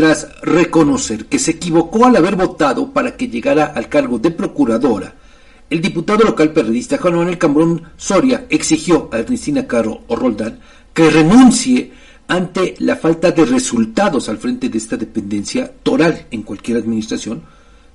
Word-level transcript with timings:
tras 0.00 0.28
reconocer 0.40 1.26
que 1.26 1.38
se 1.38 1.50
equivocó 1.50 2.06
al 2.06 2.16
haber 2.16 2.34
votado 2.34 2.90
para 2.90 3.18
que 3.18 3.28
llegara 3.28 3.66
al 3.66 3.90
cargo 3.90 4.18
de 4.18 4.30
procuradora, 4.30 5.12
el 5.68 5.82
diputado 5.82 6.24
local 6.24 6.54
periodista 6.54 6.96
Juan 6.96 7.16
Manuel 7.16 7.36
Cambrón 7.36 7.82
Soria 7.98 8.46
exigió 8.48 9.10
a 9.12 9.18
Ernestina 9.18 9.66
Caro 9.66 10.00
Roldán 10.08 10.58
que 10.94 11.10
renuncie 11.10 11.92
ante 12.28 12.76
la 12.78 12.96
falta 12.96 13.30
de 13.30 13.44
resultados 13.44 14.30
al 14.30 14.38
frente 14.38 14.70
de 14.70 14.78
esta 14.78 14.96
dependencia 14.96 15.70
toral 15.82 16.24
en 16.30 16.44
cualquier 16.44 16.78
administración, 16.78 17.42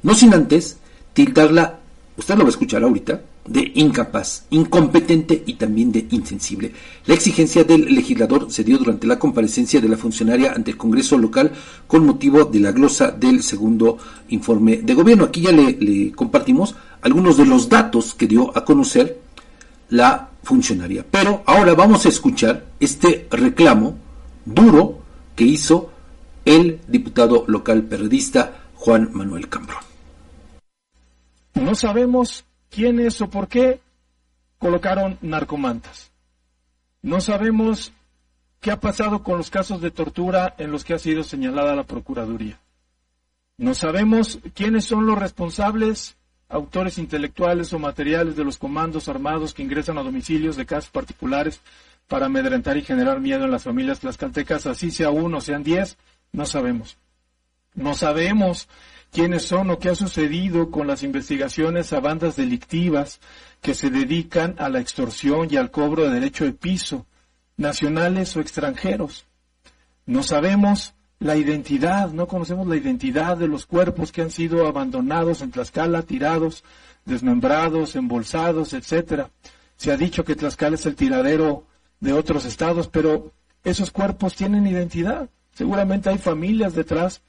no 0.03 0.13
sin 0.13 0.35
antes 0.35 0.77
tildarla, 1.11 1.79
usted 2.17 2.35
lo 2.35 2.41
va 2.41 2.49
a 2.49 2.51
escuchar 2.51 2.83
ahorita, 2.83 3.19
de 3.47 3.71
incapaz, 3.75 4.45
incompetente 4.49 5.43
y 5.45 5.53
también 5.53 5.91
de 5.91 6.07
insensible. 6.09 6.71
La 7.05 7.13
exigencia 7.13 7.63
del 7.63 7.93
legislador 7.93 8.51
se 8.51 8.63
dio 8.63 8.77
durante 8.77 9.05
la 9.05 9.19
comparecencia 9.19 9.79
de 9.79 9.87
la 9.87 9.97
funcionaria 9.97 10.53
ante 10.53 10.71
el 10.71 10.77
Congreso 10.77 11.17
local 11.17 11.51
con 11.87 12.05
motivo 12.05 12.45
de 12.45 12.59
la 12.59 12.71
glosa 12.71 13.11
del 13.11 13.43
segundo 13.43 13.97
informe 14.29 14.77
de 14.77 14.93
gobierno. 14.93 15.25
Aquí 15.25 15.41
ya 15.41 15.51
le, 15.51 16.11
compartimos 16.13 16.75
algunos 17.01 17.37
de 17.37 17.45
los 17.45 17.69
datos 17.69 18.15
que 18.15 18.27
dio 18.27 18.55
a 18.57 18.65
conocer 18.65 19.19
la 19.89 20.29
funcionaria. 20.41 21.05
Pero 21.09 21.43
ahora 21.45 21.75
vamos 21.75 22.05
a 22.05 22.09
escuchar 22.09 22.65
este 22.79 23.27
reclamo 23.29 23.95
duro 24.45 24.99
que 25.35 25.43
hizo 25.43 25.91
el 26.45 26.79
diputado 26.87 27.43
local 27.47 27.83
periodista 27.83 28.63
Juan 28.75 29.09
Manuel 29.13 29.49
Cambrón. 29.49 29.79
No 31.55 31.73
sabemos 31.75 32.45
quiénes 32.75 33.21
o 33.21 33.29
por 33.29 33.47
qué 33.47 33.79
colocaron 34.57 35.17
narcomantas. 35.21 36.11
No 37.01 37.21
sabemos 37.21 37.93
qué 38.59 38.71
ha 38.71 38.79
pasado 38.81 39.23
con 39.23 39.37
los 39.37 39.49
casos 39.49 39.79
de 39.79 39.91
tortura 39.91 40.55
en 40.57 40.71
los 40.71 40.83
que 40.83 40.93
ha 40.93 40.99
sido 40.99 41.23
señalada 41.23 41.75
la 41.75 41.83
Procuraduría. 41.83 42.59
No 43.57 43.73
sabemos 43.73 44.39
quiénes 44.53 44.83
son 44.83 45.05
los 45.05 45.17
responsables, 45.17 46.17
autores 46.49 46.97
intelectuales 46.97 47.71
o 47.71 47.79
materiales 47.79 48.35
de 48.35 48.43
los 48.43 48.57
comandos 48.57 49.07
armados 49.07 49.53
que 49.53 49.63
ingresan 49.63 49.97
a 49.97 50.03
domicilios 50.03 50.57
de 50.57 50.65
casas 50.65 50.89
particulares 50.89 51.61
para 52.07 52.25
amedrentar 52.25 52.75
y 52.75 52.81
generar 52.81 53.21
miedo 53.21 53.45
en 53.45 53.51
las 53.51 53.63
familias 53.63 54.01
tlaxcaltecas, 54.01 54.67
así 54.67 54.91
sea 54.91 55.11
uno, 55.11 55.39
sean 55.39 55.63
diez, 55.63 55.97
no 56.33 56.45
sabemos. 56.45 56.97
No 57.73 57.93
sabemos 57.95 58.67
quiénes 59.11 59.43
son 59.43 59.69
o 59.69 59.79
qué 59.79 59.89
ha 59.89 59.95
sucedido 59.95 60.71
con 60.71 60.87
las 60.87 61.03
investigaciones 61.03 61.93
a 61.93 61.99
bandas 61.99 62.35
delictivas 62.35 63.19
que 63.61 63.73
se 63.73 63.89
dedican 63.89 64.55
a 64.59 64.69
la 64.69 64.79
extorsión 64.79 65.47
y 65.49 65.57
al 65.57 65.71
cobro 65.71 66.03
de 66.03 66.11
derecho 66.11 66.45
de 66.45 66.53
piso, 66.53 67.05
nacionales 67.57 68.35
o 68.35 68.41
extranjeros. 68.41 69.25
No 70.05 70.21
sabemos 70.21 70.93
la 71.19 71.35
identidad, 71.35 72.11
no 72.11 72.27
conocemos 72.27 72.67
la 72.67 72.75
identidad 72.75 73.37
de 73.37 73.47
los 73.47 73.65
cuerpos 73.65 74.11
que 74.11 74.21
han 74.21 74.31
sido 74.31 74.67
abandonados 74.67 75.41
en 75.41 75.51
Tlaxcala, 75.51 76.03
tirados, 76.03 76.63
desmembrados, 77.05 77.95
embolsados, 77.95 78.73
etcétera. 78.73 79.29
Se 79.77 79.91
ha 79.91 79.97
dicho 79.97 80.23
que 80.23 80.35
Tlaxcala 80.35 80.75
es 80.75 80.85
el 80.85 80.95
tiradero 80.95 81.65
de 81.99 82.13
otros 82.13 82.45
estados, 82.45 82.87
pero 82.87 83.31
esos 83.63 83.91
cuerpos 83.91 84.35
tienen 84.35 84.67
identidad. 84.67 85.29
Seguramente 85.53 86.09
hay 86.09 86.17
familias 86.17 86.75
detrás 86.75 87.21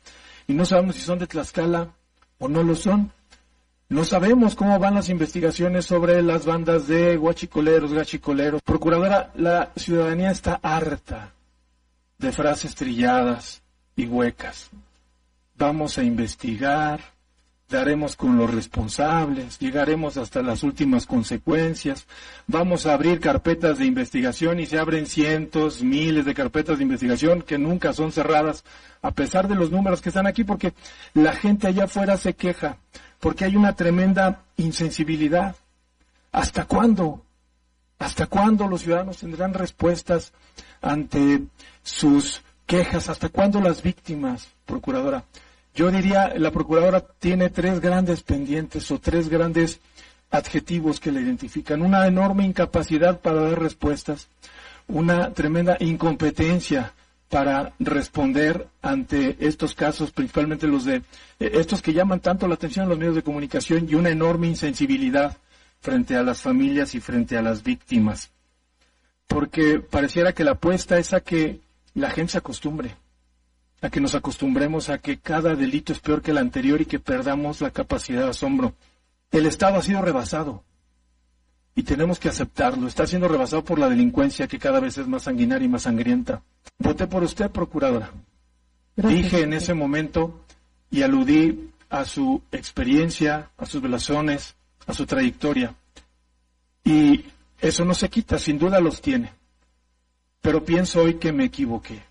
y 0.47 0.55
no 0.55 0.65
sabemos 0.65 0.97
si 0.97 1.03
son 1.03 1.19
de 1.19 1.27
Tlaxcala 1.27 1.91
o 2.39 2.49
no 2.49 2.63
lo 2.63 2.75
son. 2.75 3.13
No 3.89 4.05
sabemos 4.05 4.57
cómo 4.57 4.79
van 4.79 4.95
las 4.95 5.09
investigaciones 5.09 5.85
sobre 5.85 6.21
las 6.23 6.45
bandas 6.45 6.89
de 6.89 7.17
guachicoleros, 7.17 7.93
gachicoleros. 7.93 8.61
Procuradora, 8.63 9.31
la 9.37 9.73
ciudadanía 9.77 10.33
está 10.33 10.59
harta 10.63 11.33
de 12.19 12.33
frases 12.33 12.75
trilladas 12.75 13.63
y 13.95 14.07
huecas. 14.07 14.71
Vamos 15.57 15.99
a 15.99 16.03
investigar, 16.03 17.01
daremos 17.69 18.14
con 18.14 18.36
los 18.36 18.53
responsables, 18.55 19.59
llegaremos 19.59 20.17
hasta 20.17 20.41
las 20.42 20.62
últimas 20.62 21.05
consecuencias, 21.05 22.06
vamos 22.47 22.87
a 22.87 22.94
abrir 22.94 23.19
carpetas 23.19 23.78
de 23.78 23.87
investigación 23.87 24.60
y 24.60 24.66
se 24.66 24.78
abren 24.78 25.06
cientos, 25.06 25.82
miles 25.82 26.25
de 26.25 26.34
carpetas 26.34 26.78
de 26.78 26.84
investigación 26.84 27.43
que 27.43 27.59
nunca 27.59 27.93
son 27.93 28.12
cerradas, 28.12 28.65
a 29.03 29.10
pesar 29.10 29.49
de 29.49 29.56
los 29.56 29.72
números 29.72 30.00
que 30.00 30.10
están 30.10 30.26
aquí, 30.26 30.44
porque 30.44 30.75
la 31.15 31.32
gente 31.32 31.66
allá 31.66 31.84
afuera 31.84 32.16
se 32.16 32.34
queja, 32.34 32.76
porque 33.19 33.44
hay 33.44 33.56
una 33.56 33.75
tremenda 33.75 34.43
insensibilidad. 34.56 35.56
¿Hasta 36.31 36.66
cuándo? 36.66 37.22
¿Hasta 37.99 38.26
cuándo 38.26 38.69
los 38.69 38.82
ciudadanos 38.82 39.19
tendrán 39.19 39.55
respuestas 39.55 40.32
ante 40.82 41.43
sus 41.82 42.43
quejas? 42.66 43.09
¿Hasta 43.09 43.28
cuándo 43.31 43.60
las 43.60 43.82
víctimas, 43.82 44.49
procuradora? 44.66 45.25
Yo 45.76 45.91
diría, 45.91 46.32
la 46.38 46.50
procuradora 46.50 47.04
tiene 47.19 47.50
tres 47.50 47.81
grandes 47.81 48.22
pendientes 48.22 48.91
o 48.91 48.98
tres 48.98 49.28
grandes 49.28 49.78
adjetivos 50.31 51.00
que 51.00 51.12
la 51.12 51.20
identifican. 51.20 51.82
Una 51.82 52.06
enorme 52.06 52.47
incapacidad 52.47 53.20
para 53.20 53.42
dar 53.42 53.60
respuestas, 53.60 54.28
una 54.88 55.34
tremenda 55.34 55.76
incompetencia 55.78 56.94
para 57.28 57.75
responder 57.78 58.69
ante 58.81 59.37
estos 59.38 59.75
casos, 59.75 60.12
principalmente 60.12 60.66
los 60.66 60.87
de 60.87 61.03
eh, 61.41 61.50
estos 61.54 61.82
que 61.82 61.93
llaman 61.93 62.20
tanto 62.20 62.48
la 62.48 62.54
atención 62.54 62.84
en 62.84 62.88
los 62.88 62.98
medios 62.98 63.16
de 63.16 63.22
comunicación 63.22 63.87
y 63.87 63.97
una 63.97 64.08
enorme 64.08 64.47
insensibilidad 64.47 65.37
frente 65.81 66.16
a 66.16 66.22
las 66.22 66.41
familias 66.41 66.94
y 66.94 67.00
frente 67.00 67.37
a 67.37 67.43
las 67.43 67.62
víctimas. 67.62 68.31
Porque 69.26 69.78
pareciera 69.81 70.32
que 70.32 70.44
la 70.44 70.53
apuesta 70.53 70.98
es 70.98 71.12
a 71.12 71.20
que 71.20 71.60
la 71.93 72.08
gente 72.08 72.32
se 72.32 72.38
acostumbre 72.38 72.97
a 73.82 73.91
que 73.91 74.00
nos 74.00 74.14
acostumbremos 74.14 74.88
a 74.88 74.98
que 74.98 75.19
cada 75.19 75.54
delito 75.54 75.92
es 75.92 76.00
peor 76.00 76.22
que 76.22 76.31
el 76.31 76.38
anterior 76.38 76.81
y 76.81 76.87
que 76.87 76.98
perdamos 76.98 77.60
la 77.60 77.70
capacidad 77.70 78.25
de 78.25 78.31
asombro. 78.31 78.75
El 79.31 79.47
Estado 79.47 79.78
ha 79.78 79.82
sido 79.82 80.03
rebasado 80.03 80.62
y 81.75 81.82
tenemos 81.82 82.19
que 82.19 82.28
aceptarlo. 82.28 82.88
Está 82.88 83.06
siendo 83.06 83.28
rebasado 83.28 83.62
por 83.62 83.78
la 83.78 83.88
delincuencia 83.88 84.48
que 84.48 84.59
cada 84.59 84.81
vez 84.81 84.97
es 84.98 85.06
más 85.06 85.25
sanguinaria 85.25 85.66
y 85.66 85.69
más 85.69 85.82
sangrienta. 85.82 86.42
Voté 86.78 87.06
por 87.06 87.22
usted, 87.22 87.50
procuradora. 87.50 88.10
Dije 88.97 89.42
en 89.42 89.53
ese 89.53 89.75
momento 89.75 90.41
y 90.91 91.03
aludí 91.03 91.70
a 91.91 92.04
su 92.04 92.43
experiencia, 92.50 93.50
a 93.58 93.66
sus 93.66 93.82
blasones, 93.82 94.56
a 94.87 94.94
su 94.94 95.04
trayectoria. 95.04 95.75
Y 96.82 97.26
eso 97.60 97.84
no 97.84 97.94
se 97.94 98.08
quita, 98.08 98.38
sin 98.38 98.58
duda 98.58 98.81
los 98.81 99.03
tiene. 99.03 99.32
Pero 100.41 100.64
pienso 100.64 101.03
hoy 101.03 101.14
que 101.14 101.32
me 101.32 101.44
equivoqué. 101.44 102.03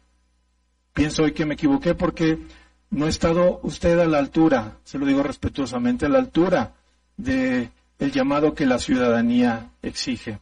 Pienso 0.95 1.23
hoy 1.23 1.33
que 1.33 1.45
me 1.45 1.55
equivoqué 1.55 1.93
porque 1.93 2.39
no 2.89 3.05
ha 3.05 3.09
estado 3.09 3.59
usted 3.63 3.99
a 3.99 4.07
la 4.07 4.17
altura, 4.17 4.77
se 4.85 4.97
lo 4.97 5.05
digo 5.05 5.21
respetuosamente, 5.21 6.05
a 6.05 6.09
la 6.09 6.19
altura 6.19 6.71
de 7.17 7.69
llamado 7.99 8.55
que 8.55 8.65
la 8.65 8.79
ciudadanía 8.79 9.71
exige. 9.81 10.39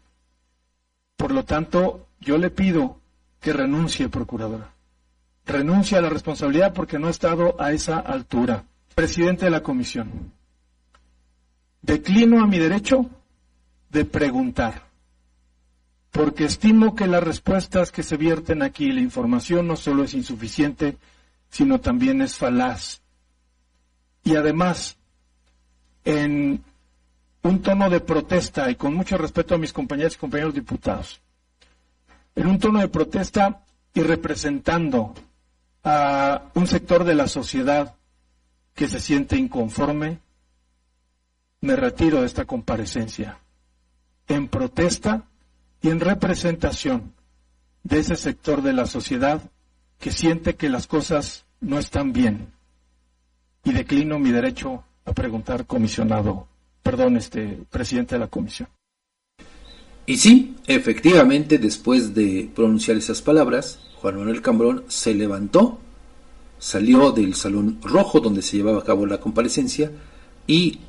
Por 1.17 1.31
lo 1.31 1.43
tanto, 1.43 2.05
yo 2.19 2.37
le 2.37 2.51
pido 2.51 2.99
que 3.41 3.51
renuncie, 3.51 4.09
procuradora. 4.09 4.69
Renuncie 5.47 5.97
a 5.97 6.01
la 6.01 6.09
responsabilidad 6.09 6.71
porque 6.71 6.99
no 6.99 7.07
ha 7.07 7.11
estado 7.11 7.59
a 7.59 7.71
esa 7.71 7.97
altura. 7.99 8.63
Presidente 8.93 9.45
de 9.45 9.51
la 9.51 9.63
comisión, 9.63 10.31
declino 11.81 12.43
a 12.43 12.47
mi 12.47 12.59
derecho 12.59 13.09
de 13.89 14.05
preguntar 14.05 14.83
porque 16.13 16.45
estimo 16.45 16.95
que 16.95 17.07
las 17.07 17.23
respuestas 17.23 17.91
que 17.91 18.03
se 18.03 18.17
vierten 18.17 18.61
aquí, 18.61 18.91
la 18.91 19.01
información 19.01 19.67
no 19.67 19.75
solo 19.75 20.03
es 20.03 20.13
insuficiente, 20.13 20.95
sino 21.49 21.81
también 21.81 22.21
es 22.21 22.37
falaz. 22.37 23.01
Y 24.23 24.35
además, 24.35 24.95
en 26.05 26.63
un 27.41 27.61
tono 27.63 27.89
de 27.89 27.99
protesta, 27.99 28.69
y 28.69 28.75
con 28.75 28.93
mucho 28.93 29.17
respeto 29.17 29.55
a 29.55 29.57
mis 29.57 29.73
compañeros 29.73 30.13
y 30.13 30.19
compañeros 30.19 30.53
diputados, 30.53 31.19
en 32.35 32.45
un 32.45 32.59
tono 32.59 32.79
de 32.79 32.89
protesta 32.89 33.63
y 33.95 34.01
representando 34.01 35.15
a 35.83 36.43
un 36.53 36.67
sector 36.67 37.05
de 37.05 37.15
la 37.15 37.27
sociedad 37.27 37.95
que 38.75 38.87
se 38.87 38.99
siente 38.99 39.35
inconforme, 39.35 40.19
me 41.61 41.75
retiro 41.75 42.21
de 42.21 42.27
esta 42.27 42.45
comparecencia 42.45 43.39
en 44.27 44.47
protesta 44.47 45.23
y 45.83 45.89
en 45.89 45.99
representación 45.99 47.13
de 47.83 47.99
ese 47.99 48.15
sector 48.15 48.63
de 48.63 48.73
la 48.73 48.87
sociedad 48.87 49.41
que 49.99 50.11
siente 50.11 50.55
que 50.55 50.69
las 50.69 50.87
cosas 50.87 51.45
no 51.59 51.77
están 51.77 52.13
bien. 52.13 52.47
Y 53.65 53.73
declino 53.73 54.17
mi 54.17 54.31
derecho 54.31 54.83
a 55.05 55.13
preguntar, 55.13 55.67
comisionado, 55.67 56.47
perdón, 56.81 57.17
este 57.17 57.59
presidente 57.69 58.15
de 58.15 58.19
la 58.19 58.27
comisión. 58.27 58.69
Y 60.05 60.17
sí, 60.17 60.55
efectivamente, 60.67 61.57
después 61.57 62.15
de 62.15 62.49
pronunciar 62.55 62.97
esas 62.97 63.21
palabras, 63.21 63.79
Juan 64.01 64.17
Manuel 64.17 64.41
Cambrón 64.41 64.85
se 64.87 65.13
levantó, 65.13 65.79
salió 66.59 67.11
del 67.11 67.35
salón 67.35 67.79
rojo 67.83 68.21
donde 68.21 68.41
se 68.41 68.57
llevaba 68.57 68.79
a 68.79 68.83
cabo 68.83 69.05
la 69.05 69.19
comparecencia 69.19 69.91
y 70.47 70.79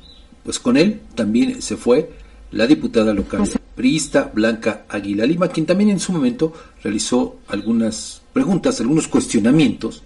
pues 0.43 0.57
con 0.59 0.77
él 0.77 1.01
también 1.15 1.61
se 1.61 1.75
fue 1.75 2.11
la 2.51 2.67
diputada 2.67 3.13
local 3.13 3.45
priista 3.75 4.31
Blanca 4.33 4.85
Aguila 4.89 5.25
Lima, 5.25 5.49
quien 5.49 5.65
también 5.65 5.89
en 5.89 5.99
su 5.99 6.13
momento 6.13 6.53
realizó 6.81 7.37
algunas 7.47 8.21
preguntas, 8.33 8.79
algunos 8.79 9.07
cuestionamientos 9.07 10.03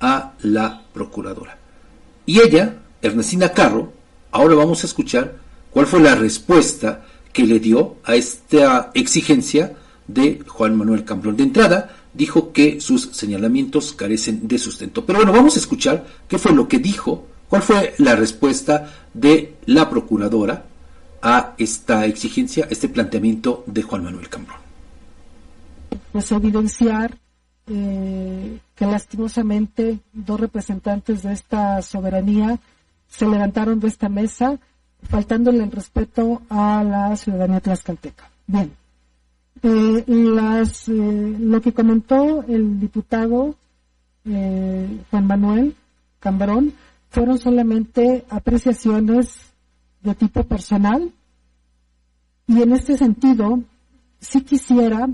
a 0.00 0.34
la 0.42 0.82
procuradora. 0.92 1.58
Y 2.26 2.40
ella, 2.40 2.76
Ernestina 3.02 3.52
Carro, 3.52 3.92
ahora 4.30 4.54
vamos 4.54 4.82
a 4.82 4.86
escuchar 4.86 5.36
cuál 5.70 5.86
fue 5.86 6.00
la 6.00 6.14
respuesta 6.14 7.04
que 7.32 7.44
le 7.44 7.58
dio 7.58 7.96
a 8.04 8.14
esta 8.14 8.90
exigencia 8.94 9.76
de 10.06 10.40
Juan 10.46 10.76
Manuel 10.76 11.04
Cambrón. 11.04 11.36
De 11.36 11.42
entrada, 11.42 11.96
dijo 12.14 12.52
que 12.52 12.80
sus 12.80 13.10
señalamientos 13.12 13.92
carecen 13.92 14.48
de 14.48 14.58
sustento. 14.58 15.04
Pero 15.04 15.20
bueno, 15.20 15.32
vamos 15.32 15.56
a 15.56 15.60
escuchar 15.60 16.06
qué 16.26 16.38
fue 16.38 16.52
lo 16.52 16.68
que 16.68 16.78
dijo, 16.78 17.26
cuál 17.48 17.62
fue 17.62 17.94
la 17.98 18.16
respuesta 18.16 18.92
de 19.14 19.54
la 19.66 19.88
procuradora 19.88 20.64
a 21.22 21.54
esta 21.58 22.06
exigencia, 22.06 22.66
este 22.70 22.88
planteamiento 22.88 23.64
de 23.66 23.82
Juan 23.82 24.04
Manuel 24.04 24.28
Cambrón. 24.28 24.58
Pues 26.12 26.30
evidenciar 26.32 27.16
eh, 27.66 28.60
que 28.74 28.86
lastimosamente 28.86 29.98
dos 30.12 30.40
representantes 30.40 31.22
de 31.22 31.32
esta 31.32 31.82
soberanía 31.82 32.58
se 33.08 33.26
levantaron 33.26 33.80
de 33.80 33.88
esta 33.88 34.08
mesa 34.08 34.58
faltándole 35.02 35.62
el 35.62 35.70
respeto 35.70 36.42
a 36.48 36.82
la 36.82 37.16
ciudadanía 37.16 37.60
tlaxcalteca. 37.60 38.30
Bien, 38.46 38.72
eh, 39.62 40.04
las, 40.06 40.88
eh, 40.88 41.36
lo 41.38 41.60
que 41.60 41.72
comentó 41.72 42.44
el 42.48 42.80
diputado 42.80 43.54
Juan 44.24 45.26
Manuel 45.26 45.74
Cambrón 46.20 46.74
fueron 47.08 47.38
solamente 47.38 48.26
apreciaciones 48.28 49.48
de 50.02 50.14
tipo 50.14 50.44
personal 50.44 51.12
y 52.46 52.62
en 52.62 52.72
este 52.72 52.96
sentido 52.96 53.62
sí 54.20 54.40
quisiera, 54.42 55.08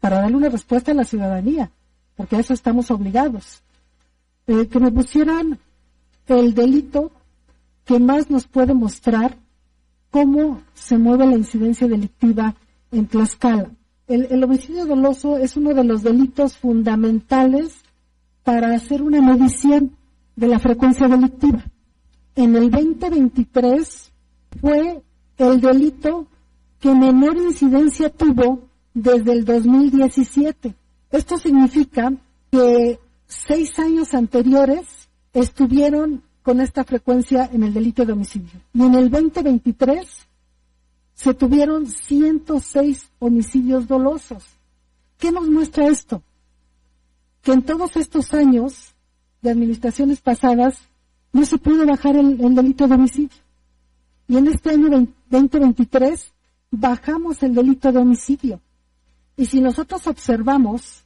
para 0.00 0.20
darle 0.20 0.36
una 0.36 0.48
respuesta 0.48 0.92
a 0.92 0.94
la 0.94 1.04
ciudadanía, 1.04 1.70
porque 2.16 2.36
a 2.36 2.40
eso 2.40 2.52
estamos 2.52 2.90
obligados, 2.90 3.62
que 4.46 4.80
me 4.80 4.92
pusieran 4.92 5.58
el 6.26 6.54
delito 6.54 7.10
que 7.84 7.98
más 7.98 8.30
nos 8.30 8.46
puede 8.46 8.74
mostrar 8.74 9.36
cómo 10.10 10.62
se 10.74 10.96
mueve 10.96 11.26
la 11.26 11.36
incidencia 11.36 11.88
delictiva 11.88 12.54
en 12.92 13.06
Tlaxcala. 13.06 13.70
El, 14.06 14.44
homicidio 14.44 14.86
doloso 14.86 15.38
es 15.38 15.56
uno 15.56 15.72
de 15.72 15.84
los 15.84 16.02
delitos 16.02 16.58
fundamentales 16.58 17.74
para 18.42 18.74
hacer 18.74 19.02
una 19.02 19.20
medición 19.22 19.92
de 20.36 20.48
la 20.48 20.58
frecuencia 20.58 21.08
delictiva. 21.08 21.64
En 22.36 22.56
el 22.56 22.70
2023 22.70 24.12
fue 24.60 25.02
el 25.38 25.60
delito 25.60 26.26
que 26.80 26.94
menor 26.94 27.36
incidencia 27.36 28.10
tuvo 28.10 28.68
desde 28.92 29.32
el 29.32 29.44
2017. 29.44 30.74
Esto 31.12 31.38
significa 31.38 32.12
que 32.50 32.98
seis 33.26 33.78
años 33.78 34.14
anteriores 34.14 35.08
estuvieron 35.32 36.22
con 36.42 36.60
esta 36.60 36.84
frecuencia 36.84 37.48
en 37.52 37.62
el 37.62 37.72
delito 37.72 38.04
de 38.04 38.12
homicidio. 38.12 38.60
Y 38.72 38.82
en 38.82 38.94
el 38.94 39.10
2023 39.10 40.26
se 41.14 41.34
tuvieron 41.34 41.86
106 41.86 43.10
homicidios 43.20 43.86
dolosos. 43.86 44.44
¿Qué 45.18 45.30
nos 45.30 45.48
muestra 45.48 45.86
esto? 45.86 46.22
Que 47.42 47.52
en 47.52 47.62
todos 47.62 47.96
estos 47.96 48.34
años 48.34 48.94
de 49.40 49.50
administraciones 49.50 50.20
pasadas 50.20 50.80
no 51.34 51.44
se 51.44 51.58
pudo 51.58 51.84
bajar 51.84 52.16
el, 52.16 52.38
delito 52.38 52.86
de 52.86 52.94
homicidio. 52.94 53.36
Y 54.28 54.36
en 54.36 54.46
este 54.46 54.70
año 54.70 54.88
2023 55.28 56.32
bajamos 56.70 57.42
el 57.42 57.54
delito 57.54 57.90
de 57.90 57.98
homicidio. 57.98 58.60
Y 59.36 59.46
si 59.46 59.60
nosotros 59.60 60.06
observamos, 60.06 61.02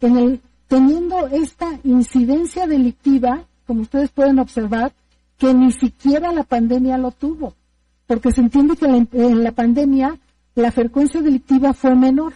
en 0.00 0.16
el, 0.16 0.40
teniendo 0.68 1.26
esta 1.26 1.80
incidencia 1.82 2.68
delictiva, 2.68 3.44
como 3.66 3.82
ustedes 3.82 4.10
pueden 4.10 4.38
observar, 4.38 4.92
que 5.36 5.52
ni 5.52 5.72
siquiera 5.72 6.32
la 6.32 6.44
pandemia 6.44 6.96
lo 6.96 7.10
tuvo, 7.10 7.54
porque 8.06 8.30
se 8.30 8.42
entiende 8.42 8.76
que 8.76 8.86
en 8.86 9.42
la 9.42 9.50
pandemia 9.50 10.16
la 10.54 10.70
frecuencia 10.70 11.20
delictiva 11.20 11.74
fue 11.74 11.96
menor. 11.96 12.34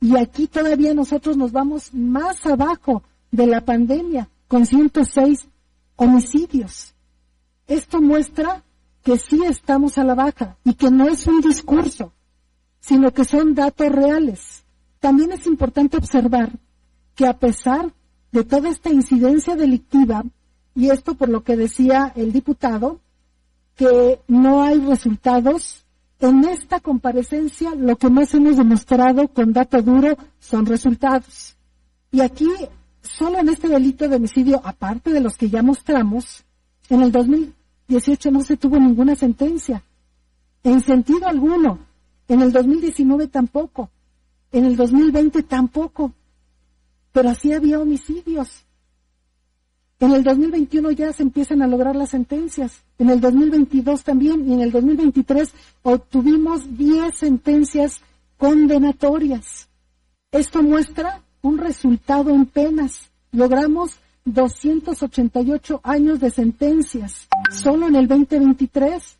Y 0.00 0.16
aquí 0.16 0.48
todavía 0.48 0.92
nosotros 0.92 1.36
nos 1.36 1.52
vamos 1.52 1.94
más 1.94 2.44
abajo 2.46 3.04
de 3.30 3.46
la 3.46 3.60
pandemia, 3.60 4.28
con 4.48 4.66
106 4.66 5.46
homicidios. 6.00 6.94
Esto 7.66 8.00
muestra 8.00 8.64
que 9.02 9.18
sí 9.18 9.42
estamos 9.44 9.98
a 9.98 10.04
la 10.04 10.14
baja 10.14 10.56
y 10.64 10.72
que 10.72 10.90
no 10.90 11.06
es 11.06 11.26
un 11.26 11.42
discurso, 11.42 12.12
sino 12.80 13.12
que 13.12 13.26
son 13.26 13.54
datos 13.54 13.90
reales. 13.90 14.64
También 14.98 15.30
es 15.32 15.46
importante 15.46 15.98
observar 15.98 16.52
que 17.14 17.26
a 17.26 17.38
pesar 17.38 17.92
de 18.32 18.44
toda 18.44 18.70
esta 18.70 18.88
incidencia 18.90 19.56
delictiva, 19.56 20.24
y 20.74 20.88
esto 20.88 21.14
por 21.14 21.28
lo 21.28 21.44
que 21.44 21.56
decía 21.56 22.12
el 22.16 22.32
diputado, 22.32 23.00
que 23.76 24.20
no 24.26 24.62
hay 24.62 24.78
resultados. 24.80 25.84
En 26.18 26.44
esta 26.44 26.80
comparecencia 26.80 27.74
lo 27.74 27.96
que 27.96 28.08
más 28.08 28.32
hemos 28.32 28.56
demostrado 28.56 29.28
con 29.28 29.52
dato 29.52 29.82
duro 29.82 30.16
son 30.38 30.64
resultados. 30.64 31.56
Y 32.10 32.22
aquí, 32.22 32.48
solo 33.02 33.38
en 33.38 33.48
este 33.48 33.68
delito 33.68 34.08
de 34.08 34.16
homicidio, 34.16 34.60
aparte 34.64 35.12
de 35.12 35.20
los 35.20 35.36
que 35.36 35.48
ya 35.48 35.62
mostramos, 35.62 36.44
en 36.88 37.02
el 37.02 37.12
2018 37.12 38.30
no 38.30 38.42
se 38.42 38.56
tuvo 38.56 38.78
ninguna 38.78 39.14
sentencia. 39.16 39.82
En 40.62 40.80
sentido 40.80 41.26
alguno. 41.26 41.78
En 42.28 42.42
el 42.42 42.52
2019 42.52 43.28
tampoco. 43.28 43.90
En 44.52 44.64
el 44.64 44.76
2020 44.76 45.42
tampoco 45.42 46.12
pero 47.12 47.30
así 47.30 47.52
había 47.52 47.80
homicidios. 47.80 48.64
En 49.98 50.12
el 50.12 50.24
2021 50.24 50.92
ya 50.92 51.12
se 51.12 51.22
empiezan 51.22 51.60
a 51.60 51.66
lograr 51.66 51.94
las 51.94 52.10
sentencias. 52.10 52.82
En 52.98 53.10
el 53.10 53.20
2022 53.20 54.02
también 54.02 54.48
y 54.48 54.54
en 54.54 54.60
el 54.60 54.72
2023 54.72 55.52
obtuvimos 55.82 56.76
10 56.76 57.14
sentencias 57.14 58.00
condenatorias. 58.38 59.68
Esto 60.32 60.62
muestra 60.62 61.22
un 61.42 61.58
resultado 61.58 62.30
en 62.30 62.46
penas. 62.46 63.10
Logramos 63.32 63.98
288 64.24 65.80
años 65.82 66.20
de 66.20 66.30
sentencias 66.30 67.28
solo 67.50 67.88
en 67.88 67.96
el 67.96 68.06
2023, 68.06 69.16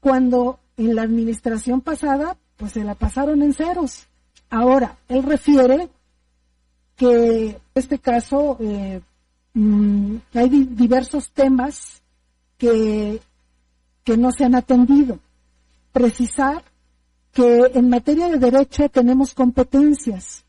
cuando 0.00 0.58
en 0.76 0.94
la 0.94 1.02
administración 1.02 1.80
pasada 1.80 2.36
pues 2.56 2.72
se 2.72 2.84
la 2.84 2.94
pasaron 2.94 3.42
en 3.42 3.52
ceros. 3.52 4.06
Ahora, 4.50 4.96
él 5.08 5.22
refiere 5.22 5.88
que 6.96 7.58
este 7.74 7.98
caso 7.98 8.56
eh, 8.60 9.00
mm, 9.54 10.16
hay 10.34 10.48
diversos 10.48 11.30
temas 11.30 12.02
que, 12.56 13.20
que 14.04 14.16
no 14.16 14.30
se 14.30 14.44
han 14.44 14.54
atendido. 14.54 15.18
Precisar 15.92 16.62
que 17.32 17.72
en 17.74 17.88
materia 17.88 18.28
de 18.28 18.38
derecho 18.38 18.88
tenemos 18.88 19.34
competencias 19.34 20.43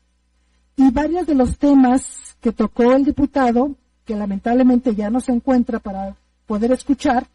y 0.76 0.90
varios 0.90 1.26
de 1.26 1.34
los 1.34 1.58
temas 1.58 2.36
que 2.40 2.52
tocó 2.52 2.92
el 2.92 3.04
diputado, 3.04 3.74
que 4.04 4.14
lamentablemente 4.14 4.94
ya 4.94 5.10
no 5.10 5.20
se 5.20 5.32
encuentra 5.32 5.78
para 5.78 6.16
poder 6.46 6.72
escuchar, 6.72 7.26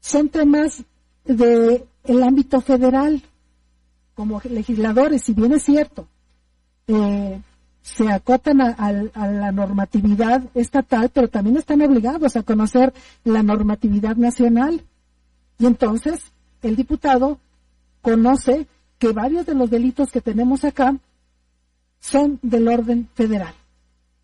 son 0.00 0.28
temas 0.28 0.82
del 1.24 1.84
el 2.04 2.22
ámbito 2.22 2.60
federal 2.60 3.22
como 4.14 4.40
legisladores, 4.44 5.22
si 5.22 5.32
bien 5.32 5.52
es 5.52 5.62
cierto, 5.62 6.06
eh, 6.88 7.40
se 7.82 8.10
acotan 8.10 8.60
a, 8.60 8.92
la 8.92 9.52
normatividad 9.52 10.42
estatal, 10.54 11.10
pero 11.12 11.28
también 11.28 11.56
están 11.56 11.82
obligados 11.82 12.36
a 12.36 12.42
conocer 12.42 12.92
la 13.24 13.42
normatividad 13.42 14.16
nacional. 14.16 14.82
Y 15.58 15.66
entonces 15.66 16.20
el 16.62 16.76
diputado 16.76 17.38
conoce 18.00 18.66
que 18.98 19.12
varios 19.12 19.46
de 19.46 19.54
los 19.54 19.68
delitos 19.70 20.12
que 20.12 20.20
tenemos 20.20 20.64
acá 20.64 20.96
son 22.02 22.40
del 22.42 22.66
orden 22.66 23.08
federal 23.14 23.54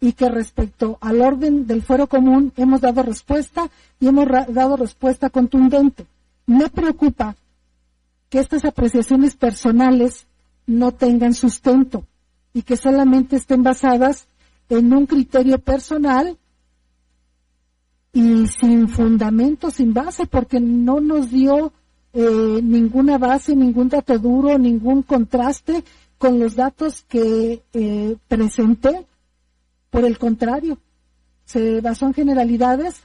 y 0.00 0.12
que 0.12 0.28
respecto 0.28 0.98
al 1.00 1.20
orden 1.20 1.66
del 1.66 1.82
fuero 1.82 2.08
común 2.08 2.52
hemos 2.56 2.80
dado 2.80 3.02
respuesta 3.04 3.70
y 4.00 4.08
hemos 4.08 4.26
dado 4.48 4.76
respuesta 4.76 5.30
contundente. 5.30 6.06
Me 6.46 6.68
preocupa 6.68 7.36
que 8.28 8.40
estas 8.40 8.64
apreciaciones 8.64 9.36
personales 9.36 10.26
no 10.66 10.92
tengan 10.92 11.34
sustento 11.34 12.04
y 12.52 12.62
que 12.62 12.76
solamente 12.76 13.36
estén 13.36 13.62
basadas 13.62 14.26
en 14.68 14.92
un 14.92 15.06
criterio 15.06 15.58
personal 15.58 16.36
y 18.12 18.48
sin 18.48 18.88
fundamento, 18.88 19.70
sin 19.70 19.94
base, 19.94 20.26
porque 20.26 20.58
no 20.58 21.00
nos 21.00 21.30
dio 21.30 21.72
eh, 22.12 22.60
ninguna 22.62 23.18
base, 23.18 23.54
ningún 23.54 23.88
dato 23.88 24.18
duro, 24.18 24.58
ningún 24.58 25.02
contraste 25.02 25.84
con 26.18 26.38
los 26.38 26.56
datos 26.56 27.04
que 27.08 27.62
eh, 27.72 28.16
presenté. 28.26 29.06
Por 29.90 30.04
el 30.04 30.18
contrario, 30.18 30.78
se 31.44 31.80
basó 31.80 32.06
en 32.06 32.14
generalidades 32.14 32.96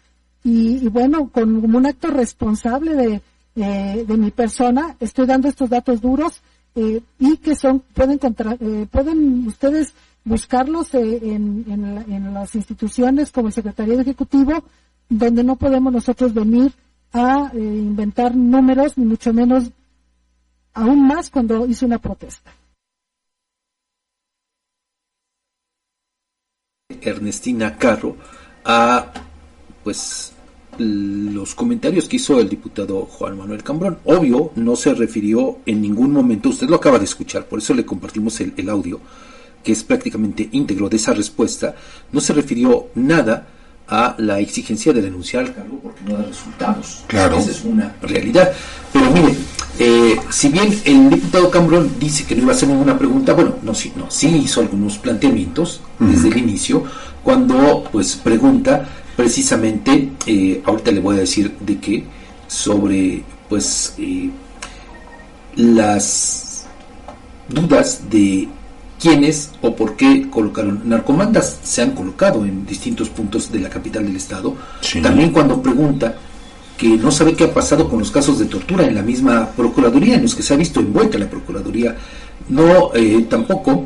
y, 0.44 0.88
bueno, 0.90 1.30
con 1.30 1.64
un 1.64 1.86
acto 1.86 2.10
responsable 2.10 2.94
de, 2.96 3.22
eh, 3.56 4.04
de 4.06 4.18
mi 4.18 4.32
persona, 4.32 4.98
estoy 5.00 5.26
dando 5.26 5.48
estos 5.48 5.70
datos 5.70 6.02
duros 6.02 6.42
eh, 6.76 7.02
y 7.20 7.38
que 7.38 7.56
son 7.56 7.82
pueden 7.82 8.18
contra, 8.18 8.58
eh, 8.60 8.88
pueden 8.90 9.46
ustedes 9.46 9.94
buscarlos 10.24 10.96
eh, 10.96 11.20
en, 11.22 11.66
en, 11.70 12.34
las 12.34 12.56
instituciones 12.56 13.32
como 13.32 13.48
el 13.48 13.54
Secretario 13.54 14.00
Ejecutivo, 14.00 14.64
donde 15.08 15.44
no 15.44 15.56
podemos 15.56 15.94
nosotros 15.94 16.34
venir 16.34 16.74
a 17.12 17.52
inventar 17.54 18.36
números, 18.36 18.98
ni 18.98 19.06
mucho 19.06 19.32
menos 19.34 19.70
aún 20.74 21.06
más 21.06 21.30
cuando 21.30 21.68
hice 21.68 21.86
una 21.86 22.00
protesta. 22.00 22.52
Ernestina 27.02 27.78
Carro 27.78 28.16
a 28.66 29.12
pues 29.84 30.32
los 30.78 31.54
comentarios 31.54 32.08
que 32.08 32.16
hizo 32.16 32.40
el 32.40 32.50
diputado 32.50 33.06
Juan 33.06 33.38
Manuel 33.38 33.64
Cambrón. 33.64 34.00
Obvio, 34.06 34.52
no 34.56 34.76
se 34.76 34.94
refirió 34.94 35.60
en 35.66 35.82
ningún 35.82 36.12
momento, 36.12 36.50
usted 36.50 36.68
lo 36.68 36.78
acaba 36.78 36.98
de 36.98 37.06
escuchar, 37.06 37.46
por 37.46 37.60
eso 37.60 37.74
le 37.74 37.86
compartimos 37.86 38.40
el, 38.42 38.54
el 38.58 38.70
audio, 38.70 39.00
que 39.64 39.72
es 39.72 39.84
prácticamente 39.84 40.50
íntegro 40.52 40.90
de 40.90 40.98
esa 40.98 41.14
respuesta, 41.14 41.76
no 42.12 42.20
se 42.20 42.34
refirió 42.34 42.88
nada 42.96 43.48
a 43.88 44.16
la 44.18 44.40
exigencia 44.40 44.94
de 44.94 45.02
denunciar 45.02 45.46
al 45.46 45.54
cargo 45.54 45.80
porque 45.80 46.02
no 46.06 46.18
da 46.18 46.24
resultados. 46.24 47.04
Claro. 47.08 47.38
Esa 47.38 47.52
es 47.52 47.64
una 47.64 47.96
realidad. 48.02 48.52
Pero 48.92 49.12
mire, 49.12 49.36
eh, 50.14 50.20
si 50.30 50.50
bien 50.50 50.74
el 50.86 51.10
diputado 51.10 51.50
Cambrón 51.50 51.96
dice 52.00 52.26
que 52.26 52.36
no 52.36 52.44
iba 52.44 52.52
a 52.52 52.56
hacer 52.56 52.70
ninguna 52.70 52.98
pregunta, 52.98 53.34
bueno, 53.34 53.56
no, 53.62 53.74
sí, 53.74 53.92
no, 53.96 54.10
sí 54.10 54.28
hizo 54.28 54.62
algunos 54.62 54.98
planteamientos 54.98 55.82
desde 56.00 56.30
el 56.30 56.38
inicio, 56.38 56.84
cuando 57.24 57.84
pues 57.92 58.16
pregunta 58.16 58.88
precisamente, 59.16 60.12
eh, 60.26 60.62
ahorita 60.66 60.92
le 60.92 61.00
voy 61.00 61.18
a 61.18 61.20
decir 61.20 61.56
de 61.60 61.78
qué, 61.80 62.04
sobre 62.48 63.24
pues 63.50 63.96
eh, 63.98 64.30
las 65.56 66.66
dudas 67.48 68.10
de 68.10 68.48
quiénes 69.00 69.52
o 69.62 69.76
por 69.76 69.96
qué 69.96 70.30
colocaron 70.30 70.82
narcomandas. 70.86 71.60
Se 71.64 71.82
han 71.82 71.92
colocado 71.92 72.46
en 72.46 72.66
distintos 72.66 73.10
puntos 73.10 73.52
de 73.52 73.60
la 73.60 73.70
capital 73.70 74.06
del 74.06 74.16
estado. 74.16 74.56
También 75.02 75.32
cuando 75.32 75.62
pregunta 75.62 76.16
que 76.78 76.98
no 76.98 77.12
sabe 77.12 77.34
qué 77.34 77.46
ha 77.46 77.54
pasado 77.54 77.88
con 77.88 78.00
los 78.00 78.12
casos 78.12 78.40
de 78.40 78.46
tortura 78.46 78.86
en 78.86 78.96
la 78.96 79.02
misma 79.02 79.50
Procuraduría, 79.56 80.16
en 80.16 80.24
los 80.24 80.36
que 80.36 80.44
se 80.44 80.54
ha 80.54 80.58
visto 80.58 80.80
envuelta 80.80 81.18
la 81.18 81.30
Procuraduría, 81.30 81.96
no 82.50 82.94
eh, 82.94 83.26
tampoco, 83.30 83.86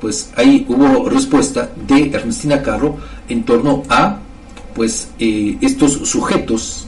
pues 0.00 0.30
ahí 0.36 0.64
hubo 0.68 1.08
respuesta 1.08 1.70
de 1.86 2.10
Ernestina 2.12 2.62
Carro 2.62 2.96
en 3.28 3.44
torno 3.44 3.82
a 3.88 4.18
pues 4.74 5.08
eh, 5.18 5.56
estos 5.60 5.92
sujetos 6.08 6.86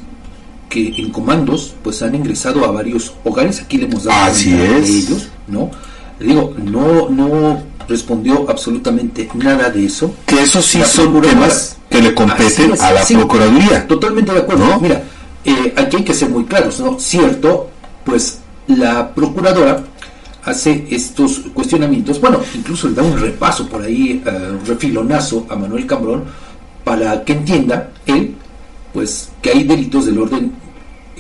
que 0.69 0.89
en 0.97 1.11
comandos 1.11 1.75
pues 1.83 2.03
han 2.03 2.15
ingresado 2.15 2.65
a 2.65 2.71
varios 2.71 3.15
hogares, 3.25 3.61
aquí 3.61 3.79
le 3.79 3.87
hemos 3.87 4.05
dado 4.05 4.31
Así 4.31 4.51
de 4.53 4.79
ellos, 4.79 5.29
¿no? 5.47 5.71
Le 6.19 6.29
digo, 6.29 6.55
no, 6.57 7.09
no 7.11 7.63
respondió 7.89 8.47
absolutamente 8.49 9.29
nada 9.35 9.71
de 9.71 9.85
eso. 9.85 10.15
Que 10.25 10.43
eso 10.43 10.63
sí 10.63 10.81
son 10.85 11.21
temas 11.21 11.77
que 11.91 12.01
le 12.01 12.15
competen 12.15 12.73
a 12.81 12.93
la 12.93 13.05
Procuraduría. 13.05 13.87
Totalmente 13.87 14.33
de 14.33 14.41
acuerdo. 14.41 14.81
Mira, 14.81 15.05
eh, 15.47 15.75
aquí 15.77 15.99
hay 15.99 16.05
que 16.05 16.15
ser 16.15 16.29
muy 16.29 16.45
claros, 16.45 16.81
¿no? 16.81 16.99
Cierto, 16.99 17.71
pues 18.05 18.41
la 18.67 19.15
Procuradora 19.15 19.85
hace 20.45 20.87
estos 20.91 21.41
cuestionamientos, 21.53 22.21
bueno, 22.21 22.41
incluso 22.55 22.89
le 22.89 22.95
da 22.95 23.03
un 23.03 23.19
repaso 23.19 23.69
por 23.69 23.83
ahí, 23.83 24.23
uh, 24.25 24.55
un 24.55 24.67
refilonazo 24.67 25.47
a 25.49 25.57
Manuel 25.57 25.87
Cambrón, 25.87 26.25
para 26.85 27.25
que 27.25 27.33
entienda 27.33 27.91
él, 28.07 28.35
pues, 28.93 29.31
que 29.43 29.51
hay 29.51 29.65
delitos 29.65 30.07
del 30.07 30.19
orden 30.19 30.53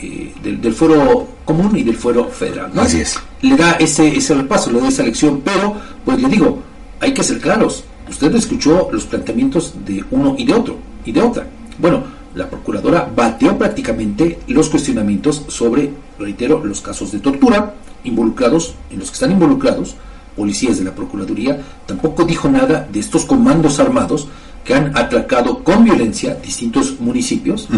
eh, 0.00 0.32
del, 0.42 0.60
del, 0.60 0.72
fuero 0.72 1.26
común 1.44 1.76
y 1.76 1.82
del 1.82 1.96
fuero 1.96 2.28
federal. 2.28 2.70
¿no? 2.72 2.82
Así 2.82 3.00
es. 3.00 3.18
Le 3.42 3.56
da 3.56 3.72
ese, 3.72 4.16
ese 4.16 4.34
repaso, 4.34 4.70
le 4.70 4.80
da 4.80 4.88
esa 4.88 5.02
lección, 5.02 5.40
pero 5.44 5.74
pues 6.04 6.20
le 6.20 6.28
digo, 6.28 6.62
hay 7.00 7.12
que 7.12 7.24
ser 7.24 7.40
claros. 7.40 7.84
Usted 8.08 8.34
escuchó 8.34 8.88
los 8.92 9.06
planteamientos 9.06 9.74
de 9.84 10.04
uno 10.10 10.36
y 10.38 10.44
de 10.44 10.54
otro, 10.54 10.76
y 11.04 11.12
de 11.12 11.22
otra. 11.22 11.46
Bueno, 11.78 12.04
la 12.36 12.48
procuradora 12.48 13.10
bateó 13.14 13.58
prácticamente 13.58 14.38
los 14.46 14.68
cuestionamientos 14.68 15.44
sobre, 15.48 15.90
reitero, 16.18 16.62
los 16.64 16.82
casos 16.82 17.10
de 17.10 17.18
tortura 17.18 17.74
involucrados, 18.04 18.74
en 18.90 19.00
los 19.00 19.08
que 19.08 19.14
están 19.14 19.32
involucrados 19.32 19.96
policías 20.36 20.78
de 20.78 20.84
la 20.84 20.94
Procuraduría, 20.94 21.58
tampoco 21.86 22.24
dijo 22.24 22.48
nada 22.48 22.86
de 22.92 23.00
estos 23.00 23.24
comandos 23.24 23.80
armados 23.80 24.28
que 24.64 24.74
han 24.74 24.96
atracado 24.96 25.64
con 25.64 25.84
violencia 25.84 26.34
distintos 26.34 27.00
municipios. 27.00 27.68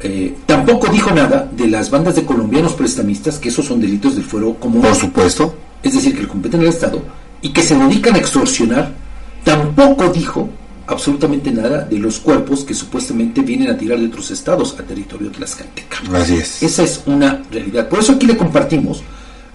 Eh, 0.00 0.34
tampoco 0.46 0.88
dijo 0.88 1.12
nada 1.12 1.48
de 1.52 1.68
las 1.68 1.90
bandas 1.90 2.16
de 2.16 2.24
colombianos 2.24 2.72
prestamistas, 2.72 3.38
que 3.38 3.50
esos 3.50 3.66
son 3.66 3.80
delitos 3.80 4.16
del 4.16 4.24
fuero 4.24 4.54
común. 4.54 4.82
Por 4.82 4.96
supuesto. 4.96 5.54
Es 5.82 5.94
decir, 5.94 6.14
que 6.14 6.22
le 6.22 6.28
competen 6.28 6.60
al 6.60 6.66
Estado 6.66 7.00
y 7.42 7.50
que 7.50 7.62
se 7.62 7.76
dedican 7.76 8.14
a 8.14 8.18
extorsionar. 8.18 8.90
Tampoco 9.44 10.08
dijo 10.08 10.48
absolutamente 10.86 11.50
nada 11.50 11.82
de 11.82 11.98
los 11.98 12.20
cuerpos 12.20 12.64
que 12.64 12.74
supuestamente 12.74 13.40
vienen 13.42 13.70
a 13.70 13.76
tirar 13.76 13.98
de 13.98 14.06
otros 14.06 14.30
estados 14.30 14.76
a 14.78 14.82
territorio 14.82 15.30
tlaxcalteca. 15.30 15.98
Así 16.14 16.36
es. 16.36 16.62
Esa 16.62 16.82
es 16.82 17.02
una 17.06 17.42
realidad. 17.50 17.88
Por 17.88 18.00
eso 18.00 18.12
aquí 18.12 18.26
le 18.26 18.36
compartimos 18.36 19.02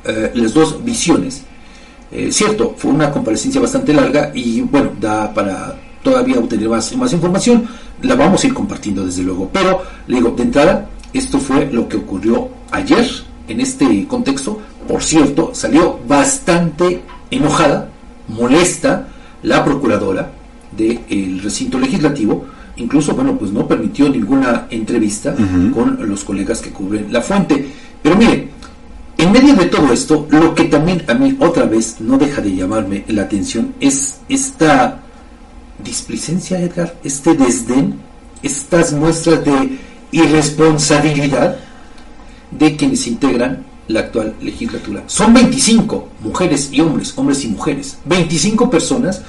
eh, 0.06 0.32
las 0.34 0.54
dos 0.54 0.84
visiones. 0.84 1.44
Eh, 2.12 2.32
cierto, 2.32 2.74
fue 2.78 2.92
una 2.92 3.12
comparecencia 3.12 3.62
bastante 3.62 3.94
larga 3.94 4.32
y 4.34 4.62
bueno, 4.62 4.92
da 5.00 5.32
para 5.34 5.80
todavía 6.04 6.40
obtener 6.40 6.70
más, 6.70 6.96
más 6.96 7.14
información, 7.14 7.68
la 8.02 8.16
vamos 8.16 8.44
a 8.44 8.48
ir 8.48 8.54
compartiendo 8.54 9.06
desde 9.06 9.24
luego. 9.24 9.50
Pero, 9.54 9.84
le 10.08 10.16
digo, 10.16 10.32
de 10.32 10.44
entrada, 10.44 10.90
esto 11.14 11.40
fue 11.40 11.70
lo 11.72 11.88
que 11.88 11.98
ocurrió 11.98 12.50
ayer 12.72 13.08
en 13.48 13.60
este 13.62 14.08
contexto. 14.08 14.60
Por 14.88 15.04
cierto, 15.04 15.52
salió 15.54 16.00
bastante 16.08 17.02
enojada, 17.30 17.90
molesta 18.28 19.08
la 19.44 19.64
procuradora 19.64 20.39
del 20.76 21.42
recinto 21.42 21.80
legislativo. 21.80 22.46
Incluso, 22.78 23.14
bueno, 23.14 23.38
pues 23.38 23.52
no 23.52 23.68
permitió 23.68 24.10
ninguna 24.10 24.68
entrevista 24.70 25.36
con 25.74 25.98
los 26.08 26.24
colegas 26.24 26.62
que 26.62 26.72
cubren 26.72 27.12
la 27.12 27.22
fuente. 27.22 27.68
Pero 28.02 28.16
mire, 28.16 28.50
en 29.18 29.32
medio 29.34 29.54
de 29.54 29.66
todo 29.66 29.92
esto, 29.92 30.28
lo 30.30 30.56
que 30.56 30.66
también 30.66 31.04
a 31.08 31.14
mí 31.14 31.36
otra 31.40 31.66
vez 31.66 31.98
no 32.00 32.18
deja 32.18 32.42
de 32.42 32.56
llamarme 32.56 33.04
la 33.10 33.24
atención 33.24 33.74
es 33.82 34.22
esta 34.30 35.02
displicencia, 35.84 36.60
Edgar, 36.62 36.96
este 37.04 37.34
desdén, 37.34 37.96
estas 38.42 38.94
muestras 38.94 39.44
de 39.44 39.78
irresponsabilidad 40.12 41.58
de 42.52 42.76
quienes 42.78 43.08
integran 43.08 43.66
la 43.90 44.02
actual 44.02 44.36
legislatura. 44.42 45.04
Son 45.08 45.34
25 45.34 46.10
mujeres 46.22 46.70
y 46.72 46.80
hombres, 46.80 47.14
hombres 47.18 47.44
y 47.44 47.50
mujeres, 47.50 47.98
25 48.06 48.70
personas 48.70 49.22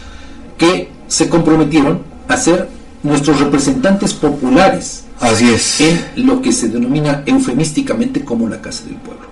que 0.56 0.88
se 1.10 1.28
comprometieron 1.28 2.02
a 2.28 2.36
ser 2.36 2.68
nuestros 3.02 3.40
representantes 3.40 4.14
populares. 4.14 5.04
Así 5.18 5.50
es. 5.50 5.80
En 5.80 6.26
lo 6.26 6.40
que 6.40 6.52
se 6.52 6.68
denomina 6.68 7.24
eufemísticamente 7.26 8.24
como 8.24 8.48
la 8.48 8.60
Casa 8.60 8.84
del 8.84 8.94
Pueblo. 8.94 9.26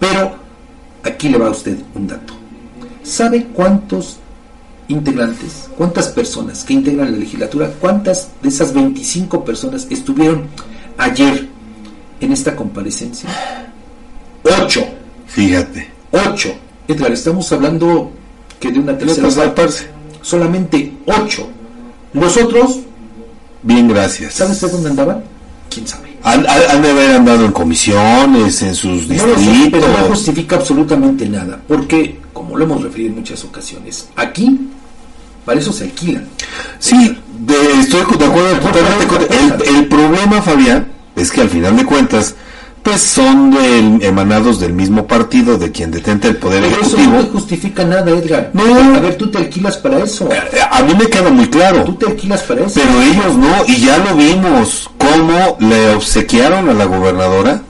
Pero 0.00 0.34
aquí 1.04 1.28
le 1.28 1.38
va 1.38 1.48
a 1.48 1.50
usted 1.50 1.76
un 1.94 2.06
dato. 2.06 2.32
¿Sabe 3.02 3.44
cuántos 3.52 4.16
integrantes, 4.88 5.68
cuántas 5.76 6.08
personas 6.08 6.64
que 6.64 6.72
integran 6.72 7.12
la 7.12 7.18
legislatura, 7.18 7.72
cuántas 7.78 8.30
de 8.42 8.48
esas 8.48 8.72
25 8.72 9.44
personas 9.44 9.86
estuvieron 9.90 10.46
ayer 10.96 11.46
en 12.20 12.32
esta 12.32 12.56
comparecencia? 12.56 13.28
Ocho. 14.62 14.82
Fíjate. 15.26 15.90
Ocho. 16.10 16.54
Edgar, 16.88 17.12
estamos 17.12 17.52
hablando 17.52 18.12
que 18.58 18.72
de 18.72 18.78
una 18.78 18.96
tercera 18.96 19.54
parte. 19.54 19.97
Solamente 20.28 20.92
ocho. 21.06 21.48
Los 22.12 22.36
otros. 22.36 22.80
Bien, 23.62 23.88
gracias. 23.88 24.34
¿Sabes 24.34 24.60
de 24.60 24.68
dónde 24.68 24.90
andaban? 24.90 25.24
¿Quién 25.70 25.88
sabe? 25.88 26.18
Han, 26.22 26.42
de 26.42 26.90
haber 26.90 27.12
andado 27.12 27.46
en 27.46 27.52
comisiones, 27.52 28.60
en 28.60 28.74
sus 28.74 29.08
distritos. 29.08 29.40
No 29.40 29.70
pero 29.70 29.88
no 29.88 30.08
justifica 30.08 30.56
absolutamente 30.56 31.26
nada. 31.26 31.62
Porque, 31.66 32.20
como 32.34 32.58
lo 32.58 32.64
hemos 32.66 32.82
referido 32.82 33.08
en 33.08 33.16
muchas 33.16 33.42
ocasiones, 33.42 34.08
aquí 34.16 34.68
para 35.46 35.60
eso 35.60 35.72
se 35.72 35.84
alquilan. 35.84 36.28
Sí, 36.78 37.16
estoy 37.80 38.18
de 38.18 38.24
acuerdo 38.26 38.60
totalmente 38.60 39.34
el, 39.34 39.76
el, 39.76 39.86
problema, 39.86 40.42
Fabián, 40.42 40.88
es 41.16 41.30
que 41.30 41.40
al 41.40 41.48
final 41.48 41.74
de 41.74 41.86
cuentas, 41.86 42.34
pues 42.82 43.00
son 43.02 43.56
emanados 44.00 44.60
del 44.60 44.72
mismo 44.72 45.06
partido 45.06 45.58
de 45.58 45.70
quien 45.70 45.90
detenta 45.90 46.28
el 46.28 46.36
poder 46.36 46.62
Pero 46.62 46.76
ejecutivo. 46.76 47.14
Eso 47.14 47.22
no 47.22 47.32
justifica 47.32 47.84
nada, 47.84 48.10
Edgar. 48.10 48.50
No. 48.52 48.62
A 48.96 49.00
ver, 49.00 49.16
tú 49.16 49.30
te 49.30 49.38
alquilas 49.38 49.76
para 49.76 50.02
eso. 50.02 50.28
Eh, 50.32 50.60
a, 50.70 50.82
mí 50.82 50.94
me 50.98 51.06
queda 51.06 51.30
muy 51.30 51.48
claro. 51.48 51.84
Tú 51.84 51.94
te 51.94 52.06
alquilas 52.06 52.42
para 52.42 52.64
eso. 52.64 52.80
Pero 52.80 53.02
ellos 53.02 53.36
no, 53.36 53.64
y 53.66 53.76
ya 53.76 53.98
lo 53.98 54.14
vimos, 54.16 54.88
cómo 54.96 55.56
le 55.60 55.94
obsequiaron 55.94 56.68
a 56.68 56.74
la 56.74 56.84
gobernadora 56.84 57.62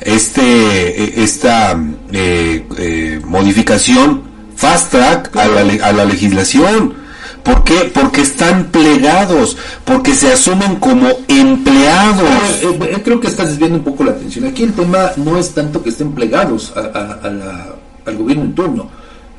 este 0.00 0.42
e, 0.42 1.22
esta 1.24 1.78
eh, 2.12 2.66
eh, 2.78 3.20
modificación 3.24 4.22
fast 4.56 4.90
track 4.90 5.36
a 5.36 5.46
la, 5.48 5.86
a 5.86 5.92
la 5.92 6.04
legislación 6.04 7.03
¿Por 7.44 7.62
qué? 7.62 7.90
Porque 7.92 8.22
están 8.22 8.64
plegados, 8.64 9.56
porque 9.84 10.14
se 10.14 10.32
asumen 10.32 10.76
como 10.76 11.08
empleados. 11.28 12.30
Eh, 12.62 12.78
eh, 12.80 13.00
creo 13.04 13.20
que 13.20 13.26
estás 13.26 13.48
desviando 13.48 13.78
un 13.78 13.84
poco 13.84 14.02
la 14.02 14.12
atención. 14.12 14.46
Aquí 14.46 14.62
el 14.62 14.72
tema 14.72 15.10
no 15.16 15.36
es 15.36 15.52
tanto 15.52 15.82
que 15.82 15.90
estén 15.90 16.12
plegados 16.12 16.72
al 16.74 18.16
gobierno 18.16 18.44
en 18.44 18.54
turno. 18.54 18.88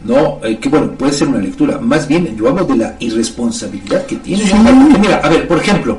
No, 0.03 0.39
eh, 0.43 0.59
que 0.59 0.69
bueno, 0.69 0.91
puede 0.91 1.13
ser 1.13 1.27
una 1.27 1.39
lectura. 1.39 1.79
Más 1.79 2.07
bien, 2.07 2.37
yo 2.37 2.47
hablo 2.47 2.63
de 2.65 2.77
la 2.77 2.95
irresponsabilidad 2.99 4.05
que 4.05 4.17
tiene. 4.17 4.45
Sí. 4.45 4.53
Porque 4.53 4.99
mira, 4.99 5.17
a 5.17 5.29
ver, 5.29 5.47
por 5.47 5.57
ejemplo, 5.57 5.97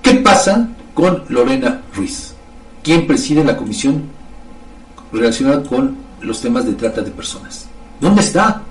¿qué 0.00 0.14
pasa 0.14 0.66
con 0.94 1.24
Lorena 1.28 1.82
Ruiz? 1.94 2.32
¿Quién 2.82 3.06
preside 3.06 3.44
la 3.44 3.54
comisión 3.54 4.04
relacionada 5.12 5.62
con 5.62 5.94
los 6.22 6.40
temas 6.40 6.64
de 6.64 6.72
trata 6.72 7.02
de 7.02 7.10
personas? 7.10 7.66
¿Dónde 8.00 8.22
está? 8.22 8.62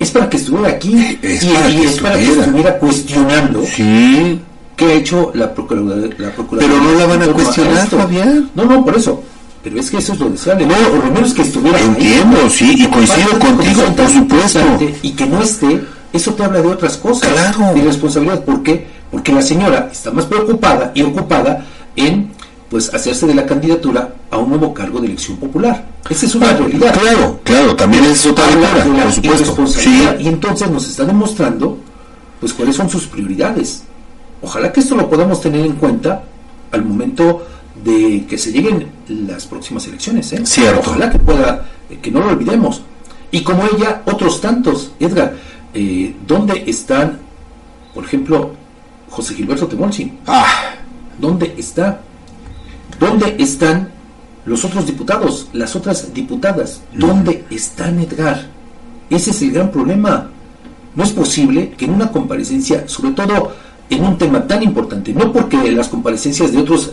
Es 0.00 0.10
para 0.10 0.28
que 0.28 0.38
estuviera 0.38 0.68
aquí 0.70 1.18
Es 1.22 1.44
y, 1.44 1.48
para 1.48 1.70
y 1.70 1.76
que 1.76 1.84
es 1.84 2.00
para 2.00 2.16
que 2.16 2.32
estuviera. 2.32 2.78
cuestionando 2.78 3.62
Sí. 3.66 4.40
qué 4.76 4.84
ha 4.86 4.92
hecho 4.94 5.30
la 5.34 5.54
Procuraduría. 5.54 6.16
La 6.18 6.32
Pero 6.58 6.76
no 6.82 6.92
la 6.98 7.06
van 7.06 7.22
a 7.22 7.26
cuestionar. 7.28 7.86
Fabián. 7.86 8.50
No, 8.54 8.64
no, 8.64 8.84
por 8.84 8.96
eso. 8.96 9.22
Pero 9.62 9.78
es 9.78 9.90
que 9.90 9.98
eso 9.98 10.14
es 10.14 10.20
lo 10.20 10.30
deseable. 10.30 10.64
No, 10.66 10.74
por 10.74 11.04
lo 11.06 11.12
menos 11.12 11.34
que 11.34 11.42
estuviera 11.42 11.76
ahí. 11.76 11.84
Entiendo, 11.84 12.48
sí, 12.48 12.74
y 12.78 12.86
coincido 12.86 13.38
contigo, 13.38 13.82
por 13.94 14.08
supuesto. 14.08 14.60
Y 15.02 15.10
que 15.10 15.26
no 15.26 15.42
esté, 15.42 15.82
eso 16.14 16.32
te 16.32 16.44
habla 16.44 16.62
de 16.62 16.68
otras 16.68 16.96
cosas. 16.96 17.30
Claro. 17.30 17.74
De 17.74 17.82
responsabilidad. 17.82 18.42
¿Por 18.42 18.62
qué? 18.62 18.86
Porque 19.10 19.32
la 19.32 19.42
señora 19.42 19.90
está 19.92 20.10
más 20.12 20.24
preocupada 20.24 20.92
y 20.94 21.02
ocupada 21.02 21.66
en 21.94 22.30
pues 22.70 22.94
hacerse 22.94 23.26
de 23.26 23.34
la 23.34 23.44
candidatura 23.44 24.14
a 24.30 24.38
un 24.38 24.48
nuevo 24.48 24.72
cargo 24.72 25.00
de 25.00 25.08
elección 25.08 25.36
popular. 25.38 25.88
Esa 26.08 26.26
es 26.26 26.34
una 26.36 26.52
realidad. 26.52 26.94
Claro, 26.98 27.40
claro, 27.42 27.74
también 27.74 28.04
es 28.04 28.24
otra 28.24 28.46
la 28.48 28.84
por 28.84 29.12
supuesto. 29.12 29.66
Sí, 29.66 30.08
Y 30.20 30.28
entonces 30.28 30.70
nos 30.70 30.88
está 30.88 31.04
demostrando 31.04 31.78
pues 32.38 32.54
cuáles 32.54 32.76
son 32.76 32.88
sus 32.88 33.08
prioridades. 33.08 33.82
Ojalá 34.40 34.72
que 34.72 34.80
esto 34.80 34.94
lo 34.94 35.10
podamos 35.10 35.40
tener 35.40 35.66
en 35.66 35.72
cuenta 35.72 36.22
al 36.70 36.84
momento 36.84 37.44
de 37.84 38.24
que 38.28 38.38
se 38.38 38.52
lleguen 38.52 38.86
las 39.08 39.46
próximas 39.46 39.86
elecciones. 39.88 40.32
¿eh? 40.32 40.40
Cierto. 40.44 40.90
Ojalá 40.90 41.10
que 41.10 41.18
pueda, 41.18 41.66
eh, 41.90 41.98
que 42.00 42.12
no 42.12 42.20
lo 42.20 42.28
olvidemos. 42.28 42.82
Y 43.32 43.42
como 43.42 43.64
ella, 43.64 44.02
otros 44.06 44.40
tantos. 44.40 44.92
Edgar, 45.00 45.34
eh, 45.74 46.14
¿dónde 46.24 46.64
están, 46.68 47.18
por 47.92 48.04
ejemplo, 48.04 48.52
José 49.10 49.34
Gilberto 49.34 49.66
Temolsi? 49.66 50.12
Ah, 50.26 50.74
¿Dónde 51.18 51.54
está? 51.58 52.00
¿Dónde 53.00 53.34
están 53.38 53.88
los 54.44 54.62
otros 54.62 54.84
diputados, 54.84 55.48
las 55.54 55.74
otras 55.74 56.12
diputadas? 56.12 56.82
¿Dónde 56.92 57.46
están, 57.50 57.98
Edgar? 57.98 58.46
Ese 59.08 59.30
es 59.30 59.40
el 59.40 59.52
gran 59.52 59.70
problema. 59.70 60.28
No 60.94 61.02
es 61.02 61.10
posible 61.10 61.70
que 61.70 61.86
en 61.86 61.94
una 61.94 62.12
comparecencia, 62.12 62.86
sobre 62.86 63.12
todo 63.12 63.52
en 63.88 64.04
un 64.04 64.18
tema 64.18 64.46
tan 64.46 64.62
importante, 64.62 65.14
no 65.14 65.32
porque 65.32 65.72
las 65.72 65.88
comparecencias 65.88 66.52
de 66.52 66.58
otros 66.58 66.92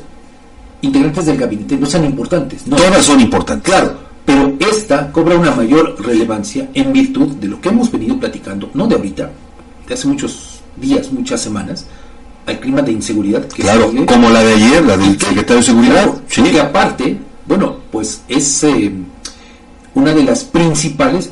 integrantes 0.81 1.25
del 1.25 1.37
gabinete 1.37 1.75
no 1.75 1.85
sean 1.85 2.05
importantes, 2.05 2.65
no. 2.67 2.77
todas 2.77 3.03
son 3.03 3.19
importantes. 3.19 3.69
Claro, 3.69 3.97
pero 4.25 4.55
esta 4.59 5.11
cobra 5.11 5.37
una 5.37 5.51
mayor 5.51 5.95
relevancia 5.99 6.69
en 6.73 6.93
virtud 6.93 7.35
de 7.35 7.47
lo 7.49 7.59
que 7.59 7.69
hemos 7.69 7.91
venido 7.91 8.17
platicando, 8.17 8.69
no 8.73 8.87
de 8.87 8.95
ahorita, 8.95 9.29
de 9.87 9.93
hace 9.93 10.07
muchos 10.07 10.61
días, 10.79 11.11
muchas 11.11 11.41
semanas, 11.41 11.85
al 12.47 12.59
clima 12.59 12.81
de 12.81 12.93
inseguridad 12.93 13.45
que 13.47 13.61
Claro, 13.61 13.91
como 14.07 14.29
la 14.29 14.41
de 14.43 14.53
ayer, 14.55 14.83
la 14.85 14.97
del 14.97 15.17
que- 15.17 15.25
secretario 15.25 15.57
de 15.57 15.63
Seguridad. 15.63 15.93
claro, 16.03 16.21
Sí. 16.29 16.43
que 16.43 16.59
aparte, 16.59 17.17
bueno, 17.45 17.77
pues 17.91 18.21
es 18.27 18.63
eh, 18.63 18.91
una 19.93 20.13
de 20.13 20.23
las 20.23 20.43
principales 20.45 21.29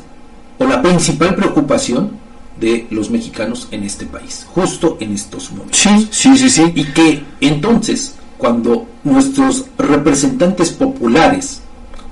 o 0.58 0.64
la 0.66 0.80
principal 0.82 1.34
preocupación 1.34 2.12
de 2.60 2.86
los 2.90 3.10
mexicanos 3.10 3.68
en 3.70 3.82
este 3.84 4.06
país, 4.06 4.46
justo 4.54 4.96
en 5.00 5.12
estos 5.14 5.50
momentos. 5.52 5.78
Sí, 5.78 6.08
sí, 6.10 6.36
sí, 6.36 6.48
sí. 6.50 6.72
Y 6.74 6.84
que 6.84 7.22
entonces, 7.40 8.14
cuando 8.38 8.86
nuestros 9.04 9.66
representantes 9.78 10.70
populares 10.70 11.60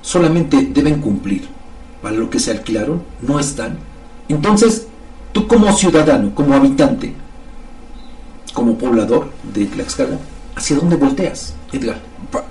solamente 0.02 0.68
deben 0.72 1.00
cumplir 1.00 1.46
para 2.02 2.16
lo 2.16 2.28
que 2.28 2.38
se 2.38 2.50
alquilaron, 2.50 3.02
no 3.22 3.38
están, 3.40 3.78
entonces 4.28 4.86
tú 5.32 5.46
como 5.46 5.72
ciudadano, 5.76 6.34
como 6.34 6.54
habitante, 6.54 7.14
como 8.54 8.78
poblador 8.78 9.30
de 9.52 9.66
Tlaxcala, 9.66 10.16
¿hacia 10.56 10.76
dónde 10.76 10.96
volteas, 10.96 11.54
Edgar? 11.72 11.98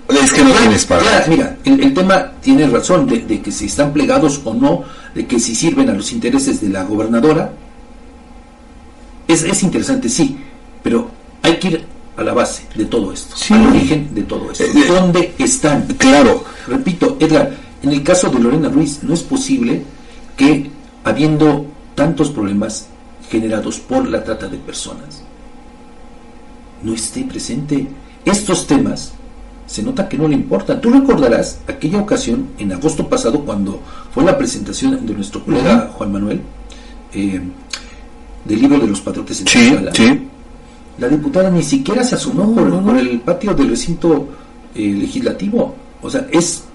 Es 0.09 0.31
que 0.31 0.43
no 0.43 0.51
tienes 0.51 0.85
para. 0.85 1.03
ya, 1.03 1.25
mira, 1.27 1.57
el, 1.65 1.81
el 1.81 1.93
tema 1.93 2.31
tiene 2.41 2.67
razón 2.67 3.07
de, 3.07 3.19
de 3.21 3.41
que 3.41 3.51
si 3.51 3.65
están 3.65 3.91
plegados 3.93 4.41
o 4.43 4.53
no, 4.53 4.83
de 5.15 5.25
que 5.25 5.39
si 5.39 5.55
sirven 5.55 5.89
a 5.89 5.93
los 5.93 6.11
intereses 6.11 6.61
de 6.61 6.69
la 6.69 6.83
gobernadora. 6.83 7.51
Es, 9.27 9.43
es 9.43 9.63
interesante, 9.63 10.09
sí, 10.09 10.37
pero 10.83 11.09
hay 11.41 11.57
que 11.57 11.67
ir 11.69 11.85
a 12.17 12.23
la 12.23 12.33
base 12.33 12.67
de 12.75 12.85
todo 12.85 13.11
esto, 13.13 13.35
Sí. 13.35 13.53
al 13.53 13.67
origen 13.67 14.13
de 14.13 14.23
todo 14.23 14.51
esto. 14.51 14.63
Eh, 14.65 14.71
eh, 14.75 14.85
¿Dónde 14.87 15.33
están? 15.39 15.83
Claro, 15.97 16.43
Repito, 16.67 17.17
Edgar, 17.19 17.51
en 17.81 17.89
el 17.91 18.03
caso 18.03 18.29
de 18.29 18.39
Lorena 18.39 18.69
Ruiz, 18.69 18.99
no 19.03 19.13
es 19.13 19.23
posible 19.23 19.83
que, 20.37 20.69
habiendo 21.03 21.65
tantos 21.95 22.29
problemas 22.29 22.87
generados 23.29 23.79
por 23.79 24.07
la 24.07 24.23
trata 24.23 24.47
de 24.47 24.57
personas, 24.57 25.23
no 26.83 26.93
esté 26.93 27.23
presente. 27.23 27.87
Estos 28.25 28.67
temas 28.67 29.13
se 29.65 29.83
nota 29.83 30.07
que 30.07 30.17
no 30.17 30.27
le 30.27 30.35
importan. 30.35 30.81
Tú 30.81 30.89
recordarás 30.91 31.59
aquella 31.67 31.99
ocasión 31.99 32.49
en 32.57 32.71
agosto 32.73 33.07
pasado 33.07 33.43
cuando 33.45 33.81
fue 34.13 34.23
la 34.23 34.37
presentación 34.37 35.05
de 35.05 35.13
nuestro 35.13 35.43
colega 35.43 35.91
Juan 35.93 36.11
Manuel 36.11 36.41
eh, 37.13 37.41
del 38.45 38.61
libro 38.61 38.79
de 38.79 38.87
los 38.87 39.01
patriotas 39.01 39.39
en 39.41 39.47
sí, 39.47 39.69
Tlaxcala. 39.69 39.93
sí. 39.93 40.27
La 40.99 41.07
diputada 41.07 41.49
ni 41.49 41.63
siquiera 41.63 42.03
se 42.03 42.15
asomó 42.15 42.53
por, 42.53 42.83
por 42.83 42.97
el 42.97 43.19
patio 43.21 43.53
del 43.55 43.69
recinto 43.69 44.29
eh, 44.75 44.93
legislativo. 44.93 45.75
O 46.01 46.09
sea, 46.09 46.27
es 46.31 46.65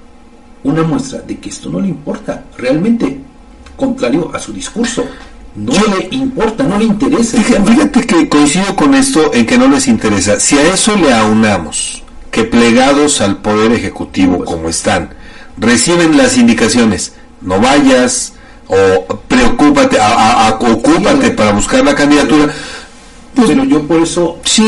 una 0.65 0.83
muestra 0.83 1.21
de 1.21 1.39
que 1.39 1.51
esto 1.51 1.71
no 1.71 1.81
le 1.81 1.89
importa. 1.89 2.45
Realmente, 2.57 3.21
contrario 3.77 4.31
a 4.35 4.39
su 4.41 4.53
discurso, 4.53 5.05
no 5.57 5.73
le 5.73 6.09
importa, 6.17 6.65
no 6.65 6.79
le 6.79 6.85
interesa. 6.85 7.41
Fíjate, 7.43 8.07
que 8.07 8.29
coincido 8.29 8.75
con 8.77 8.95
esto 8.95 9.33
en 9.35 9.47
que 9.47 9.59
no 9.59 9.69
les 9.69 9.89
interesa. 9.89 10.39
Si 10.41 10.57
a 10.57 10.73
eso 10.75 10.97
le 10.97 11.13
aunamos 11.13 12.03
que 12.31 12.45
plegados 12.45 13.21
al 13.21 13.39
Poder 13.39 13.73
Ejecutivo 13.73 14.39
Pues- 14.39 14.51
como 14.51 14.69
están, 14.69 15.11
reciben 15.57 16.17
las 16.17 16.37
indicaciones, 16.39 17.13
no 17.41 17.61
vayas 17.61 18.35
o 18.69 19.17
preocúpate, 19.27 19.99
a- 19.99 20.07
a- 20.13 20.49
a- 20.49 20.59
ocúpate 20.59 21.29
Sí, 21.29 21.33
para 21.37 21.53
buscar 21.53 21.85
la 21.85 21.95
candidatura. 21.95 22.53
Pues, 23.35 23.49
Pero 23.49 23.65
yo 23.65 23.83
por 23.83 24.03
eso 24.03 24.39
sí, 24.45 24.67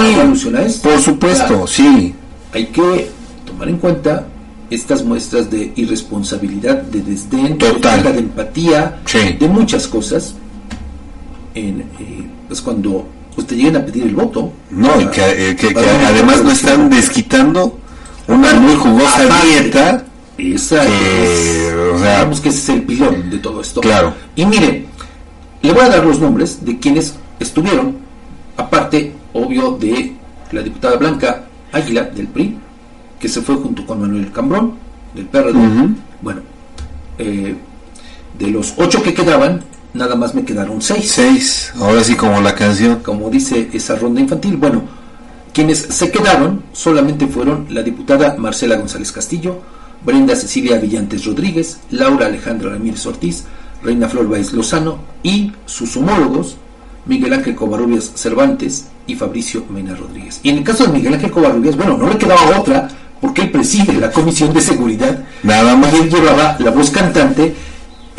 esto. 0.64 0.88
por 0.88 1.00
supuesto, 1.00 1.46
Claro, 1.46 1.66
sí. 1.66 2.14
hay 2.52 2.66
que 2.66 3.10
tomar 3.44 3.68
en 3.68 3.76
cuenta 3.78 4.26
estas 4.70 5.04
muestras 5.04 5.50
de 5.50 5.72
irresponsabilidad, 5.76 6.82
de 6.82 7.00
desdén, 7.02 7.58
de 7.58 7.66
Total. 7.66 7.94
falta 7.96 8.12
de 8.12 8.18
empatía, 8.20 9.00
Sí. 9.04 9.36
de 9.38 9.48
muchas 9.48 9.86
cosas. 9.88 10.34
En, 11.54 11.80
eh, 11.80 12.26
pues 12.48 12.60
cuando 12.60 13.06
te 13.46 13.56
lleguen 13.56 13.76
a 13.76 13.84
pedir 13.86 14.02
el 14.04 14.14
voto. 14.14 14.52
No, 14.70 14.88
para- 14.88 15.02
y 15.02 15.06
que, 15.08 15.50
eh, 15.50 15.56
que- 15.56 15.72
que 15.74 15.80
además 15.80 16.44
no 16.44 16.50
están 16.50 16.90
desquitando 16.90 17.78
una 18.28 18.52
muy 18.54 18.74
jugosa 18.74 19.24
Aparte, 19.24 19.46
dieta. 19.48 20.04
Esa 20.36 20.82
que, 20.86 21.68
es, 21.68 21.74
o 21.74 21.98
sea, 21.98 22.16
digamos 22.18 22.40
que 22.40 22.48
ese 22.50 22.58
es 22.58 22.68
el 22.68 22.82
pilón 22.82 23.30
de 23.30 23.38
todo 23.38 23.60
esto. 23.60 23.80
Claro. 23.80 24.14
Y 24.36 24.44
mire, 24.46 24.86
le 25.62 25.72
voy 25.72 25.82
a 25.82 25.88
dar 25.88 26.04
los 26.04 26.18
nombres 26.20 26.64
de 26.64 26.78
quienes 26.78 27.14
estuvieron, 27.38 27.96
aparte, 28.56 29.14
obvio, 29.32 29.72
de 29.72 30.12
la 30.52 30.62
diputada 30.62 30.96
Blanca 30.96 31.44
Águila 31.72 32.04
del 32.04 32.26
PRI, 32.28 32.56
que 33.18 33.28
se 33.28 33.40
fue 33.42 33.56
junto 33.56 33.86
con 33.86 34.00
Manuel 34.00 34.30
Cambrón, 34.32 34.74
del 35.14 35.26
PRD. 35.26 35.58
Bueno, 36.22 36.40
eh, 37.18 37.54
de 38.38 38.46
los 38.48 38.74
ocho 38.78 39.02
que 39.02 39.12
quedaban, 39.14 39.62
nada 39.94 40.14
más 40.14 40.34
me 40.34 40.44
quedaron 40.44 40.80
seis 40.82 41.10
Seis, 41.10 41.72
ahora 41.80 42.02
sí 42.04 42.14
como 42.14 42.40
la 42.40 42.54
canción. 42.54 43.00
como 43.02 43.30
dice 43.30 43.68
esa 43.72 43.96
ronda 43.96 44.20
infantil. 44.20 44.56
Bueno, 44.56 44.82
quienes 45.52 45.78
se 45.78 46.10
quedaron 46.10 46.62
solamente 46.72 47.26
fueron 47.26 47.66
la 47.70 47.82
diputada 47.82 48.36
Marcela 48.38 48.76
González 48.76 49.12
Castillo, 49.12 49.60
Brenda 50.04 50.34
Cecilia 50.36 50.78
Villantes 50.78 51.24
Rodríguez, 51.24 51.80
Laura 51.90 52.26
Alejandra 52.26 52.70
Ramírez 52.70 53.04
Ortiz, 53.06 53.44
Reina 53.82 54.08
Flor 54.08 54.28
Báez 54.28 54.52
Lozano 54.52 54.98
y 55.22 55.52
sus 55.66 55.96
homólogos 55.96 56.56
Miguel 57.06 57.32
Ángel 57.32 57.54
Covarrubias 57.54 58.12
Cervantes 58.14 58.86
y 59.06 59.14
Fabricio 59.14 59.64
Mena 59.70 59.94
Rodríguez. 59.94 60.40
Y 60.42 60.50
en 60.50 60.58
el 60.58 60.64
caso 60.64 60.84
de 60.86 60.92
Miguel 60.92 61.14
Ángel 61.14 61.30
Covarrubias, 61.30 61.76
bueno, 61.76 61.96
no 61.96 62.08
le 62.08 62.16
quedaba 62.18 62.58
otra 62.58 62.88
porque 63.20 63.42
él 63.42 63.50
preside 63.50 63.94
la 63.94 64.10
Comisión 64.10 64.52
de 64.54 64.60
Seguridad 64.60 65.24
Nada 65.42 65.76
más. 65.76 65.92
él 65.94 66.08
llevaba 66.08 66.56
la 66.58 66.70
voz 66.70 66.90
cantante 66.90 67.54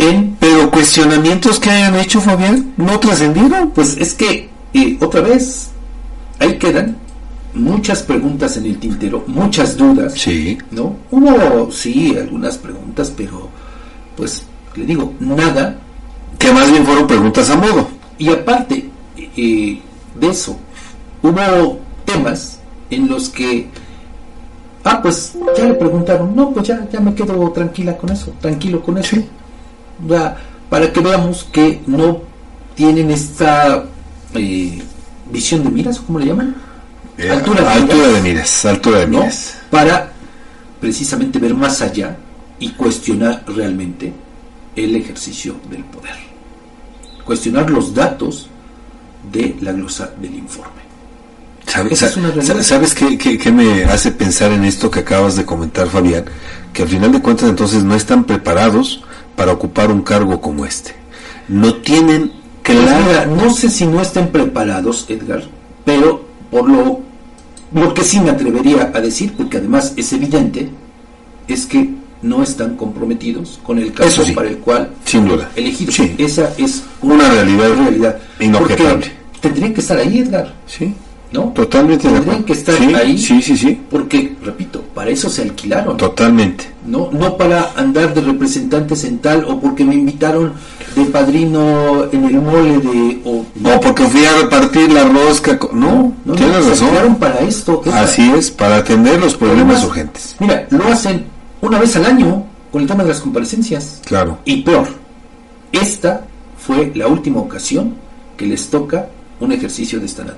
en 0.01 0.35
Pero 0.39 0.69
cuestionamientos 0.71 1.59
que 1.59 1.69
hayan 1.69 1.95
hecho, 1.95 2.19
Fabián, 2.19 2.73
no 2.77 2.99
trascendieron. 2.99 3.69
Pues 3.71 3.95
es 3.97 4.13
que, 4.15 4.49
eh, 4.73 4.97
otra 4.99 5.21
vez, 5.21 5.69
ahí 6.39 6.57
quedan 6.57 6.97
muchas 7.53 8.01
preguntas 8.01 8.57
en 8.57 8.65
el 8.65 8.77
tintero, 8.77 9.23
muchas 9.27 9.77
dudas, 9.77 10.13
Sí. 10.13 10.57
¿no? 10.71 10.95
Hubo, 11.11 11.71
sí, 11.71 12.15
algunas 12.17 12.57
preguntas, 12.57 13.13
pero, 13.15 13.49
pues, 14.17 14.43
le 14.75 14.85
digo, 14.85 15.13
nada. 15.19 15.77
Que 16.39 16.51
más 16.51 16.71
bien 16.71 16.83
fueron 16.85 17.05
preguntas 17.07 17.49
a 17.51 17.55
modo. 17.55 17.87
Y 18.17 18.29
aparte 18.29 18.89
eh, 19.37 19.79
de 20.19 20.27
eso, 20.27 20.57
hubo 21.21 21.79
temas 22.05 22.59
en 22.89 23.07
los 23.07 23.29
que, 23.29 23.69
ah, 24.83 24.99
pues, 25.01 25.33
ya 25.57 25.65
le 25.65 25.73
preguntaron, 25.75 26.35
no, 26.35 26.51
pues 26.51 26.67
ya, 26.67 26.87
ya 26.91 26.99
me 26.99 27.13
quedo 27.13 27.51
tranquila 27.51 27.95
con 27.97 28.09
eso, 28.11 28.33
tranquilo 28.41 28.81
con 28.81 28.97
eso. 28.97 29.17
Ya, 29.17 29.23
para 30.69 30.91
que 30.91 30.99
veamos 30.99 31.47
que 31.51 31.81
no 31.87 32.21
tienen 32.75 33.11
esta 33.11 33.85
eh, 34.33 34.81
visión 35.31 35.63
de 35.63 35.69
miras, 35.69 35.99
¿cómo 35.99 36.19
le 36.19 36.27
llaman? 36.27 36.55
Eh, 37.17 37.29
altura, 37.29 37.61
de, 37.61 37.67
altura 37.67 37.95
miras, 37.95 38.13
de 38.13 38.21
miras, 38.21 38.65
altura 38.65 38.99
de 38.99 39.07
miras. 39.07 39.57
Para 39.69 40.11
precisamente 40.79 41.39
ver 41.39 41.53
más 41.53 41.81
allá 41.81 42.17
y 42.59 42.69
cuestionar 42.69 43.43
realmente 43.47 44.13
el 44.75 44.95
ejercicio 44.95 45.55
del 45.69 45.83
poder. 45.85 46.15
Cuestionar 47.25 47.69
los 47.69 47.93
datos 47.93 48.47
de 49.31 49.55
la 49.61 49.71
glosa 49.73 50.11
del 50.19 50.35
informe. 50.35 50.81
¿Sabes, 51.65 52.93
qué, 52.93 53.51
me 53.51 53.85
hace 53.85 54.11
pensar 54.11 54.51
en 54.51 54.65
esto 54.65 54.91
que 54.91 54.99
acabas 54.99 55.35
de 55.37 55.45
comentar, 55.45 55.87
Fabián? 55.87 56.25
Que 56.73 56.83
al 56.83 56.89
final 56.89 57.11
de 57.11 57.21
cuentas 57.21 57.49
entonces 57.49 57.83
no 57.83 57.95
están 57.95 58.25
preparados 58.25 59.03
para 59.35 59.51
ocupar 59.51 59.91
un 59.91 60.01
cargo 60.01 60.41
como 60.41 60.65
este. 60.65 60.95
No 61.47 61.75
tienen 61.75 62.31
clara... 62.61 63.25
No 63.25 63.53
sé 63.53 63.69
si 63.69 63.85
no 63.85 64.01
estén 64.01 64.29
preparados, 64.29 65.05
Edgar, 65.09 65.43
pero 65.85 66.25
por 66.49 66.69
lo, 66.69 67.01
lo 67.73 67.93
que 67.93 68.03
sí 68.03 68.19
me 68.19 68.29
atrevería 68.29 68.91
a 68.93 69.01
decir, 69.01 69.33
porque 69.35 69.57
además 69.57 69.93
es 69.97 70.13
evidente, 70.13 70.69
es 71.47 71.65
que 71.65 72.01
no 72.21 72.43
están 72.43 72.75
comprometidos 72.75 73.59
con 73.63 73.79
el 73.79 73.93
caso 73.93 74.23
para 74.35 74.49
el 74.49 74.57
cual 74.57 74.91
sin 75.05 75.27
duda 75.27 75.49
elegido. 75.55 75.91
Esa 76.17 76.53
es 76.57 76.83
una, 77.01 77.29
realidad, 77.31 77.69
realidad 77.75 78.17
inobjetable. 78.39 79.11
Tendrían 79.39 79.73
que 79.73 79.81
estar 79.81 79.97
ahí, 79.97 80.19
Edgar. 80.19 80.53
Sí. 80.67 80.93
¿No? 81.31 81.53
Totalmente 81.53 82.09
Tendrían 82.09 82.43
que 82.43 82.53
estar 82.53 82.75
ahí. 82.75 83.17
Sí, 83.17 83.41
sí, 83.41 83.57
sí. 83.57 83.79
Porque, 83.89 84.35
repito, 84.43 84.81
para 84.93 85.09
eso 85.09 85.29
se 85.29 85.43
alquilaron. 85.43 85.97
Totalmente. 85.97 86.71
No, 86.85 87.09
no 87.11 87.37
para 87.37 87.71
andar 87.75 88.13
de 88.13 88.21
representantes 88.21 89.03
en 89.03 89.19
tal 89.19 89.45
o 89.45 89.59
porque 89.59 89.83
me 89.85 89.95
invitaron 89.95 90.53
de 90.95 91.05
padrino 91.05 92.05
en 92.11 92.25
el 92.25 92.41
mole 92.41 92.79
de. 92.79 93.21
O, 93.23 93.45
porque 93.81 94.03
fui 94.05 94.25
a 94.25 94.41
repartir 94.41 94.91
la 94.91 95.05
rosca. 95.05 95.57
No, 95.73 96.13
no 96.25 96.33
tienes 96.33 96.57
razón. 96.57 96.75
Se 96.75 96.83
alquilaron 96.83 97.15
para 97.15 97.39
esto. 97.39 97.81
Así 97.93 98.29
es, 98.31 98.51
para 98.51 98.77
atender 98.77 99.19
los 99.19 99.35
problemas 99.35 99.83
urgentes. 99.85 100.35
Mira, 100.39 100.67
lo 100.69 100.85
hacen 100.87 101.25
una 101.61 101.79
vez 101.79 101.95
al 101.95 102.05
año 102.05 102.45
con 102.71 102.81
el 102.81 102.87
tema 102.87 103.03
de 103.03 103.09
las 103.09 103.21
comparecencias. 103.21 104.01
Claro. 104.05 104.39
Y 104.45 104.63
peor, 104.63 104.87
esta 105.71 106.25
fue 106.57 106.91
la 106.95 107.07
última 107.07 107.39
ocasión 107.39 107.95
que 108.37 108.45
les 108.45 108.69
toca 108.69 109.07
un 109.39 109.51
ejercicio 109.51 109.99
de 109.99 110.05
esta 110.05 110.23
naturaleza. 110.23 110.29